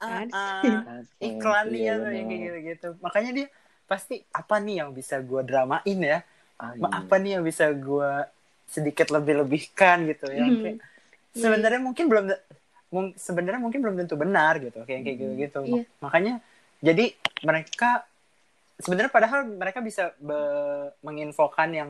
ah, 0.01 0.21
ah. 0.31 0.75
AdSense, 0.87 1.11
iklannya 1.23 1.91
iya 1.91 1.91
tuh 2.03 2.11
yang 2.15 2.25
kayak 2.31 2.41
gitu-gitu. 2.47 2.87
Makanya 3.05 3.31
dia 3.37 3.47
pasti 3.91 4.13
apa 4.39 4.55
nih 4.63 4.75
yang 4.83 4.89
bisa 4.95 5.15
gue 5.23 5.41
dramain 5.49 5.99
ya? 6.11 6.17
Ah, 6.59 6.73
Ma- 6.81 6.91
iya. 6.91 6.99
Apa 6.99 7.15
nih 7.21 7.31
yang 7.39 7.43
bisa 7.49 7.65
gue 7.75 8.09
sedikit 8.75 9.07
lebih-lebihkan 9.15 9.97
gitu 10.11 10.25
ya? 10.31 10.43
Mhm. 10.45 10.61
Kayak, 10.61 10.77
Iya. 11.33 11.41
sebenarnya 11.43 11.81
mungkin 11.81 12.05
belum 12.05 12.25
mung- 12.89 13.15
sebenarnya 13.15 13.57
mungkin 13.57 13.79
belum 13.81 13.95
tentu 13.97 14.15
benar 14.15 14.57
gitu 14.57 14.79
kayak 14.79 15.01
kayak 15.01 15.17
Mhm. 15.17 15.21
gitu-gitu. 15.21 15.59
Iya. 15.65 15.83
Makanya 15.99 16.33
jadi 16.79 17.05
mereka 17.41 18.05
sebenarnya 18.75 19.09
padahal 19.09 19.39
mereka 19.47 19.79
bisa 19.79 20.13
be- 20.17 20.93
menginfokan 21.01 21.69
yang 21.71 21.89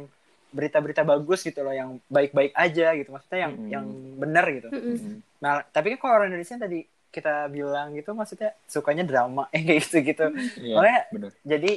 berita-berita 0.50 1.02
bagus 1.02 1.42
gitu 1.42 1.60
loh 1.60 1.74
yang 1.74 1.98
baik-baik 2.08 2.54
aja 2.54 2.94
gitu 2.94 3.10
maksudnya 3.10 3.40
yang 3.44 3.54
Mhm. 3.58 3.68
yang 3.70 3.86
benar 4.16 4.46
gitu. 4.48 4.70
Mm. 4.70 5.20
Nah, 5.40 5.66
tapi 5.66 5.92
kan 5.92 6.00
kalau 6.00 6.14
orang 6.16 6.30
Indonesia 6.30 6.56
tadi 6.56 6.80
kita 7.10 7.46
bilang 7.48 7.92
gitu 7.92 8.14
maksudnya 8.14 8.54
sukanya 8.64 9.02
drama 9.02 9.50
eh 9.50 9.60
kayak 9.68 9.82
gitu-gitu. 9.84 10.26
Iya, 10.62 10.76
Makanya 10.78 11.02
benar. 11.10 11.32
jadi 11.44 11.72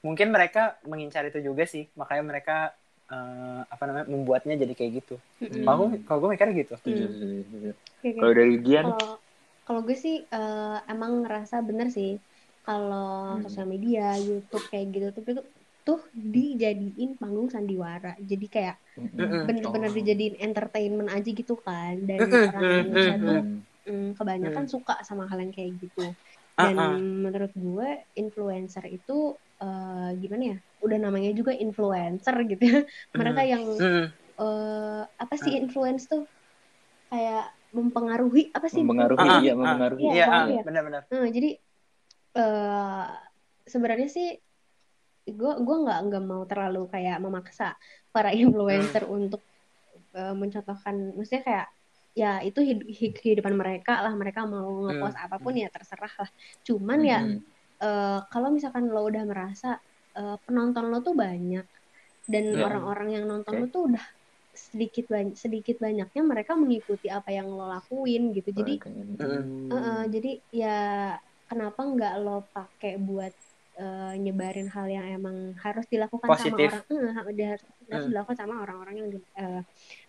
mungkin 0.00 0.28
mereka 0.30 0.62
mengincar 0.82 1.22
itu 1.24 1.38
juga 1.40 1.62
sih 1.62 1.86
makanya 1.92 2.22
mereka 2.24 2.56
eh, 3.12 3.60
apa 3.74 3.82
namanya 3.88 4.06
membuatnya 4.14 4.54
jadi 4.62 4.74
kayak 4.78 4.92
gitu. 5.02 5.14
Mm-mm. 5.42 5.62
Kalau 5.64 5.76
gue 5.80 5.88
kalau 6.06 6.18
gue 6.24 6.30
mikirnya 6.34 6.54
gitu. 6.62 6.74
Hmm. 6.86 7.06
oke. 8.04 8.10
Kalau 8.18 8.32
dari 8.38 8.54
Gian, 8.66 8.86
Kalau 9.66 9.80
gue 9.86 9.96
sih 10.04 10.14
eh, 10.34 10.76
emang 10.92 11.12
ngerasa 11.22 11.56
bener 11.68 11.88
sih 11.96 12.10
kalau 12.66 13.04
Hmm. 13.28 13.42
sosial 13.44 13.66
media, 13.74 14.02
YouTube 14.28 14.64
kayak 14.72 14.86
gitu 14.94 15.06
tuh 15.16 15.22
itu 15.32 15.42
tuh 15.86 15.98
dijadiin 16.34 17.10
panggung 17.20 17.48
sandiwara. 17.54 18.08
Jadi 18.30 18.46
kayak 18.54 18.76
bener-bener 19.46 19.90
Oh. 19.90 19.98
dijadiin 19.98 20.34
entertainment 20.46 21.10
aja 21.16 21.30
gitu 21.40 21.54
kan. 21.66 21.94
Dan 22.08 22.22
Mm-mm, 22.22 22.48
orang 22.48 22.66
Indonesia 22.74 23.14
tuh 23.26 23.38
Hmm. 23.44 23.62
mm, 23.88 24.04
kebanyakan 24.18 24.66
suka 24.74 24.92
sama 25.08 25.24
hal 25.30 25.38
yang 25.44 25.52
kayak 25.56 25.72
gitu. 25.82 26.00
Ah, 26.56 26.62
Dan 26.62 26.76
ah. 26.76 27.02
menurut 27.24 27.52
gue 27.64 27.88
influencer 28.20 28.84
itu 28.96 29.12
eh, 29.62 30.08
gimana 30.22 30.42
ya? 30.52 30.56
Udah 30.82 30.98
namanya 30.98 31.30
juga 31.38 31.52
influencer 31.54 32.34
gitu 32.50 32.62
ya. 32.62 32.78
Mereka 33.14 33.42
yang 33.46 33.64
Mm. 33.78 34.06
eh, 34.42 35.02
apa 35.22 35.34
sih 35.38 35.52
influence 35.60 36.08
tuh 36.10 36.26
kayak 37.12 37.44
mempengaruhi 37.72 38.52
apa 38.56 38.66
sih 38.68 38.80
mempengaruhi, 38.84 39.20
Ah, 39.20 39.28
ah, 39.36 39.40
iya 39.40 39.52
ah. 39.52 39.56
mempengaruhi. 39.60 40.02
Iya, 40.02 40.12
Iya, 40.12 40.24
ah, 40.28 40.44
ya? 40.48 40.62
benar-benar. 40.66 41.02
Nah, 41.12 41.28
jadi 41.30 41.50
eh 42.32 43.04
sebenarnya 43.68 44.08
sih 44.08 44.26
gue 45.22 45.52
gua 45.62 45.76
nggak 45.86 45.98
nggak 46.08 46.22
mau 46.26 46.42
terlalu 46.50 46.90
kayak 46.90 47.16
memaksa 47.22 47.78
para 48.10 48.30
influencer 48.42 49.04
untuk 49.06 49.46
eh, 50.16 50.34
mencontohkan, 50.34 51.14
maksudnya 51.16 51.42
kayak 51.48 51.66
ya 52.12 52.44
itu 52.44 52.60
hid- 52.60 52.88
hid- 52.92 53.16
kehidupan 53.16 53.54
mereka 53.56 54.04
lah, 54.04 54.12
mereka 54.12 54.44
mau 54.44 54.68
ngepost 54.84 55.16
apa 55.16 55.36
pun 55.40 55.54
ya 55.56 55.68
terserah 55.72 56.12
lah. 56.20 56.30
Cuman 56.66 56.98
ya 57.04 57.20
Eh, 57.82 58.18
kalau 58.30 58.48
misalkan 58.54 58.86
lo 58.86 59.02
udah 59.10 59.24
merasa 59.26 59.74
eh, 60.14 60.36
penonton 60.46 60.86
lo 60.86 61.02
tuh 61.02 61.18
banyak 61.18 61.66
dan 62.30 62.44
orang-orang 62.62 63.08
yang 63.18 63.24
nonton 63.26 63.58
Oke. 63.58 63.60
lo 63.60 63.66
tuh 63.74 63.82
udah 63.90 64.04
sedikit 64.52 65.08
banyak 65.10 65.34
sedikit 65.34 65.80
banyaknya 65.82 66.22
mereka 66.22 66.52
mengikuti 66.54 67.08
apa 67.10 67.32
yang 67.34 67.50
lo 67.50 67.66
lakuin 67.66 68.30
gitu 68.36 68.54
jadi. 68.54 68.74
Mm. 68.86 69.18
eh, 69.18 69.74
eh, 69.74 70.02
jadi 70.14 70.30
ya 70.52 70.78
kenapa 71.50 71.80
nggak 71.82 72.14
lo 72.22 72.46
pakai 72.54 73.00
buat 73.02 73.32
eh, 73.80 74.12
nyebarin 74.20 74.68
hal 74.70 74.86
yang 74.86 75.06
emang 75.18 75.56
harus 75.58 75.88
dilakukan 75.88 76.28
Positif. 76.28 76.68
sama 76.70 76.84
orang 76.84 77.32
dia 77.34 77.46
harus, 77.56 77.64
harus 77.64 78.04
Hmm. 78.04 78.10
dilakukan 78.12 78.36
sama 78.36 78.54
orang-orang 78.62 78.94
yang 79.00 79.08
eh, 79.40 79.62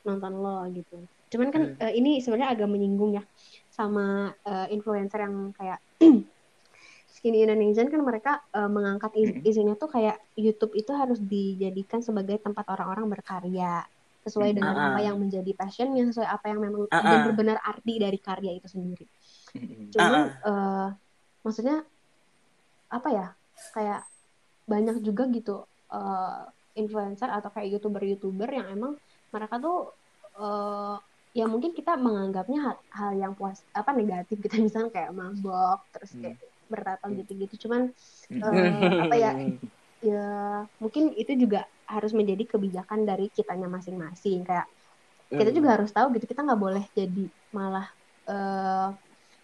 nonton 0.03 0.33
lo 0.43 0.67
gitu 0.75 0.97
cuman 1.33 1.49
kan 1.49 1.63
Hmm. 1.73 1.81
eh, 1.89 1.93
ini 1.97 2.21
sebenarnya 2.21 2.53
agak 2.53 2.69
menyinggung 2.69 3.17
ya 3.17 3.23
sama 3.71 4.29
eh, 4.45 4.67
influencer 4.75 5.23
yang 5.25 5.55
kayak 5.55 5.79
Skinny 7.23 7.47
Indonesian 7.47 7.87
kan 7.87 8.03
mereka 8.03 8.43
eh, 8.51 8.67
mengangkat 8.67 9.15
Hmm. 9.15 9.47
isunya 9.47 9.79
tuh 9.79 9.87
kayak 9.87 10.19
YouTube 10.35 10.75
itu 10.75 10.91
harus 10.91 11.23
dijadikan 11.23 12.03
sebagai 12.03 12.35
tempat 12.43 12.67
orang-orang 12.67 13.07
berkarya 13.07 13.87
sesuai 14.27 14.51
Hmm. 14.51 14.57
dengan 14.59 14.75
apa 14.91 14.99
yang 14.99 15.15
menjadi 15.15 15.55
passionnya 15.55 16.03
sesuai 16.11 16.27
apa 16.27 16.51
yang 16.51 16.59
memang 16.59 16.91
ah. 16.91 16.99
benar-benar 16.99 17.63
arti 17.63 17.95
dari 17.95 18.19
karya 18.19 18.59
itu 18.59 18.67
sendiri 18.67 19.07
cuman 19.95 20.35
eh, 20.35 20.87
maksudnya 21.47 21.87
apa 22.91 23.07
ya 23.07 23.27
kayak 23.71 24.03
banyak 24.67 24.99
juga 24.99 25.23
gitu 25.31 25.63
eh, 25.95 26.43
influencer 26.75 27.31
atau 27.31 27.47
kayak 27.55 27.79
youtuber-youtuber 27.79 28.51
yang 28.51 28.67
emang 28.67 28.99
mereka 29.31 29.63
tuh 29.63 29.95
eh, 30.35 30.95
ya 31.33 31.47
mungkin 31.47 31.71
kita 31.71 31.95
menganggapnya 31.95 32.59
hal, 32.67 32.75
hal 32.91 33.11
yang 33.15 33.31
puas 33.31 33.63
apa 33.71 33.95
negatif 33.95 34.43
kita 34.43 34.59
misalnya 34.67 34.91
kayak 34.91 35.15
mabok 35.15 35.79
terus 35.95 36.11
kayak 36.19 36.35
bertato 36.73 37.05
Hmm. 37.09 37.17
gitu-gitu. 37.21 37.55
Cuman 37.67 37.81
eh, 38.45 38.87
apa 39.03 39.15
ya 39.23 39.31
ya 40.03 40.23
mungkin 40.83 41.03
itu 41.21 41.31
juga 41.43 41.59
harus 41.93 42.11
menjadi 42.17 42.43
kebijakan 42.57 42.99
dari 43.09 43.25
kitanya 43.35 43.67
masing-masing. 43.75 44.39
Kayak 44.49 44.67
kita 45.39 45.51
juga 45.57 45.69
harus 45.79 45.89
tahu 45.95 46.07
gitu 46.15 46.25
kita 46.31 46.41
nggak 46.47 46.61
boleh 46.65 46.83
jadi 46.99 47.25
malah 47.57 47.87
eh, 48.29 48.87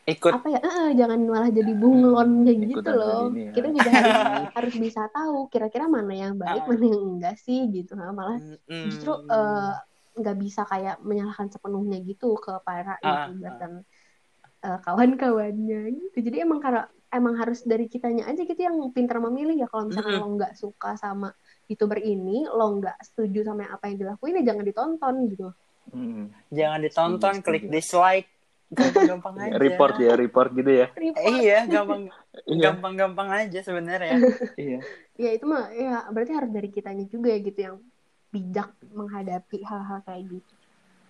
ikut. 0.09 0.33
apa 0.35 0.47
ya 0.53 0.59
eh, 0.67 0.75
eh, 0.81 0.89
jangan 0.99 1.19
malah 1.33 1.49
jadi 1.49 1.71
bunglon 1.81 2.29
kayak 2.45 2.59
gitu 2.71 2.89
loh. 2.99 3.19
ini 3.33 3.41
ya. 3.49 3.51
kita 3.57 3.67
juga 3.77 3.89
harus 3.97 4.15
harus 4.57 4.75
bisa 4.85 5.01
tahu 5.15 5.37
kira-kira 5.53 5.85
mana 5.89 6.13
yang 6.13 6.33
baik 6.37 6.61
Ah. 6.63 6.67
mana 6.69 6.85
yang 6.93 7.03
enggak 7.17 7.35
sih 7.45 7.59
gitu. 7.75 7.91
Nah, 7.99 8.09
malah 8.13 8.37
justru 8.85 9.11
nggak 10.19 10.35
bisa 10.43 10.61
kayak 10.71 10.95
menyalahkan 11.07 11.47
sepenuhnya 11.53 11.97
gitu 12.03 12.35
ke 12.43 12.51
para 12.67 12.99
Ah, 12.99 13.25
youtuber 13.29 13.51
dan 13.61 13.71
eh, 14.65 14.79
kawan-kawannya 14.85 15.79
gitu. 15.99 16.17
Jadi 16.27 16.37
emang 16.45 16.59
karena 16.65 16.81
emang 17.09 17.35
harus 17.41 17.59
dari 17.65 17.85
kitanya 17.89 18.29
aja 18.29 18.41
gitu 18.45 18.61
yang 18.61 18.77
pintar 18.93 19.17
memilih 19.19 19.55
ya 19.57 19.67
kalau 19.71 19.89
misalkan 19.89 20.13
Mm-mm. 20.13 20.21
lo 20.21 20.27
nggak 20.37 20.53
suka 20.55 20.89
sama 20.95 21.29
youtuber 21.69 21.99
ini 22.01 22.45
lo 22.47 22.65
nggak 22.77 22.97
setuju 23.01 23.39
sama 23.47 23.65
apa 23.67 23.89
yang 23.89 23.97
dilakuin 24.01 24.39
ya 24.41 24.43
jangan 24.53 24.65
ditonton 24.65 25.15
gitu 25.31 25.47
Mm-mm. 25.89 26.25
jangan 26.53 26.79
ditonton 26.85 27.35
Setuju, 27.35 27.45
klik 27.45 27.63
setuju. 27.65 27.73
dislike 27.73 28.27
gampang-gampang 28.69 29.35
aja 29.49 29.53
report 29.57 29.93
ya 29.97 30.13
report 30.13 30.49
gitu 30.53 30.71
ya 30.71 30.87
Eh, 30.93 31.01
Report. 31.09 31.33
iya 31.41 31.57
gampang 31.65 32.01
iya 32.53 32.61
gampang-gampang 32.63 33.29
aja 33.33 33.59
sebenarnya 33.65 34.15
iya 34.61 34.79
ya 35.17 35.29
itu 35.35 35.45
mah 35.49 35.73
ya 35.73 36.07
berarti 36.13 36.31
harus 36.37 36.51
dari 36.53 36.69
kitanya 36.69 37.05
juga 37.09 37.29
ya 37.33 37.39
gitu 37.41 37.59
yang 37.59 37.77
bijak 38.29 38.69
menghadapi 38.93 39.57
hal-hal 39.65 39.99
kayak 40.05 40.25
gitu 40.29 40.53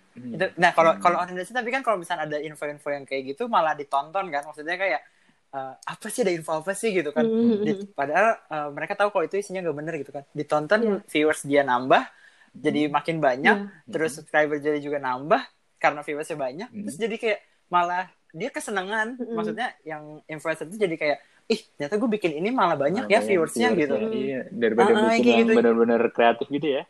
Mm. 0.10 0.34
itu 0.36 0.46
nah 0.58 0.74
kalau 0.74 0.98
Hmm. 0.98 1.02
kalau 1.06 1.16
orang 1.22 1.32
Indonesia 1.32 1.54
tapi 1.54 1.70
kan 1.70 1.86
kalau 1.86 2.02
misalnya 2.02 2.26
ada 2.26 2.38
info-info 2.42 2.90
yang 2.90 3.06
kayak 3.06 3.24
gitu 3.30 3.46
malah 3.46 3.78
ditonton 3.78 4.26
kan 4.34 4.42
maksudnya 4.42 4.74
kayak 4.74 5.06
eh, 5.50 5.74
apa 5.76 6.08
sih 6.08 6.22
ada 6.22 6.32
info 6.32 6.52
apa 6.56 6.72
sih 6.72 6.90
gitu 6.92 7.10
kan 7.10 7.26
Mhm. 7.26 7.66
Di- 7.66 7.90
padahal 7.92 8.28
eh, 8.40 8.70
mereka 8.70 8.94
tahu 8.94 9.10
kalau 9.10 9.26
itu 9.26 9.36
isinya 9.36 9.62
gak 9.62 9.78
bener 9.78 9.94
gitu 9.98 10.12
kan 10.12 10.24
ditonton 10.32 10.80
Iya. 10.80 10.96
viewers 11.08 11.42
dia 11.44 11.62
nambah 11.62 12.04
jadi 12.50 12.90
makin 12.90 13.18
banyak 13.18 13.58
Iya. 13.66 13.90
terus 13.90 14.18
subscriber 14.18 14.58
jadi 14.58 14.78
juga 14.78 14.98
nambah 14.98 15.42
karena 15.80 16.02
viewersnya 16.04 16.36
banyak 16.36 16.70
Hmm. 16.70 16.82
terus 16.84 16.98
jadi 16.98 17.16
kayak 17.16 17.40
malah 17.70 18.06
dia 18.30 18.50
kesenangan 18.50 19.18
Mm-mm. 19.18 19.34
maksudnya 19.34 19.74
yang 19.82 20.22
influencer 20.26 20.68
itu 20.68 20.78
jadi 20.78 20.96
kayak 20.98 21.18
ih 21.48 21.62
ternyata 21.74 21.98
gue 21.98 22.10
bikin 22.14 22.32
ini 22.38 22.50
malah 22.52 22.78
banyak 22.78 23.10
Malah 23.10 23.16
ya 23.16 23.26
viewersnya 23.26 23.74
gitu 23.74 23.96
viewersnya, 23.98 24.22
iya 24.22 24.42
daripada 24.52 24.92
Ah, 24.92 24.98
ah, 24.98 25.02
bikin 25.10 25.24
kayak 25.24 25.34
yang 25.34 25.48
gitu. 25.50 25.58
benar-benar 25.58 26.02
kreatif 26.12 26.48
gitu 26.52 26.68
ya 26.78 26.84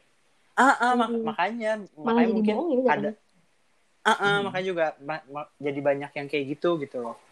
ah, 0.57 0.75
ah, 0.75 0.91
mak- 0.97 1.11
Mm-mm. 1.15 1.23
makanya 1.23 1.71
malah 1.95 2.07
makanya 2.11 2.33
mungkin 2.35 2.55
bohong 2.59 2.69
ya 2.75 2.91
ada 2.91 3.09
ah, 4.03 4.11
ah, 4.11 4.17
Hmm. 4.19 4.41
makanya 4.49 4.65
juga 4.67 4.85
ma- 4.99 5.25
ma- 5.29 5.51
jadi 5.59 5.79
banyak 5.79 6.11
yang 6.11 6.27
kayak 6.27 6.45
gitu 6.57 6.69
gitu 6.81 6.97
loh 6.99 7.15
Hmm. 7.15 7.28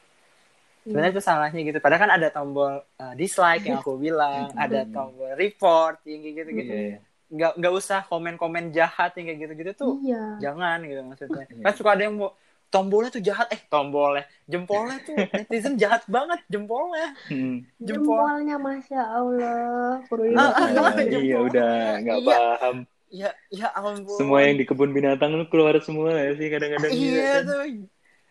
Sebenarnya 0.87 1.11
itu 1.19 1.23
salahnya 1.23 1.61
gitu. 1.67 1.79
Padahal 1.83 2.01
kan 2.07 2.11
ada 2.15 2.27
tombol 2.31 2.71
uh, 2.79 3.13
dislike 3.19 3.67
yang 3.67 3.83
aku 3.83 3.99
bilang 3.99 4.47
ada 4.63 4.87
tombol 4.87 5.35
report 5.35 5.99
yang 6.07 6.23
kayak 6.23 6.35
gitu 6.39 6.49
gitu 6.55 6.71
iya 6.71 6.83
iya. 6.95 6.99
nggak 7.27 7.51
nggak 7.59 7.73
usah 7.75 7.99
komen-komen 8.07 8.71
jahat 8.71 9.11
yang 9.19 9.27
kayak 9.27 9.39
gitu-gitu 9.43 9.71
tuh 9.75 9.93
iya. 9.99 10.39
jangan 10.39 10.79
gitu 10.87 11.03
maksudnya. 11.03 11.43
Iya. 11.51 11.63
kan 11.67 11.73
suka 11.75 11.89
ada 11.91 12.03
yang 12.07 12.15
mau 12.15 12.31
tombolnya 12.71 13.11
tuh 13.11 13.23
jahat. 13.23 13.51
Eh 13.51 13.59
tombolnya. 13.67 14.23
Jempolnya 14.47 14.97
tuh 15.03 15.15
netizen 15.35 15.75
jahat 15.75 16.07
banget 16.07 16.39
jempolnya. 16.47 17.11
Hmm. 17.27 17.67
jempol 17.83 18.15
jempolnya 18.15 18.55
masya 18.55 19.01
allah. 19.03 19.99
Ah, 20.39 20.51
ah, 20.55 20.95
iya 21.03 21.37
udah 21.43 21.71
nggak 21.99 22.17
Iya. 22.23 22.27
paham. 22.31 22.77
Ya 23.07 23.29
ya 23.51 23.67
ampun. 23.75 24.15
Semua 24.15 24.39
yang 24.43 24.55
di 24.59 24.63
kebun 24.67 24.91
binatang 24.95 25.35
lu 25.35 25.47
keluar 25.51 25.75
semua 25.83 26.15
ya 26.15 26.31
sih 26.35 26.47
kadang-kadang 26.47 26.91
iya 26.95 27.43
kan. 27.43 27.43
tuh. 27.43 27.59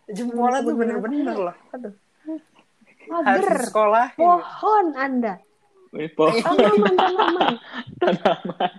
Jempolnya 0.06 0.60
tuh 0.64 0.74
bener-bener 0.76 1.36
loh 1.36 1.56
aduh 1.74 2.05
di 3.06 3.40
sekolah 3.70 4.06
pohon 4.18 4.86
anda. 4.98 5.34
Pohon. 6.12 6.42
Tanaman 6.42 6.94
tanaman 6.98 7.54
tanaman 8.02 8.72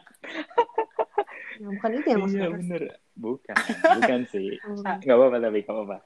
nah, 1.57 1.69
bukan 1.73 1.91
itu 1.97 2.07
ya 2.07 2.13
iya 2.13 2.17
maksudnya 2.21 2.49
bener. 2.53 2.81
Bukan 3.17 3.55
bukan 3.97 4.21
sih. 4.29 4.49
Nggak 5.05 5.15
apa-apa 5.17 5.37
tapi 5.41 5.59
nggak 5.65 5.73
apa-apa 5.73 5.97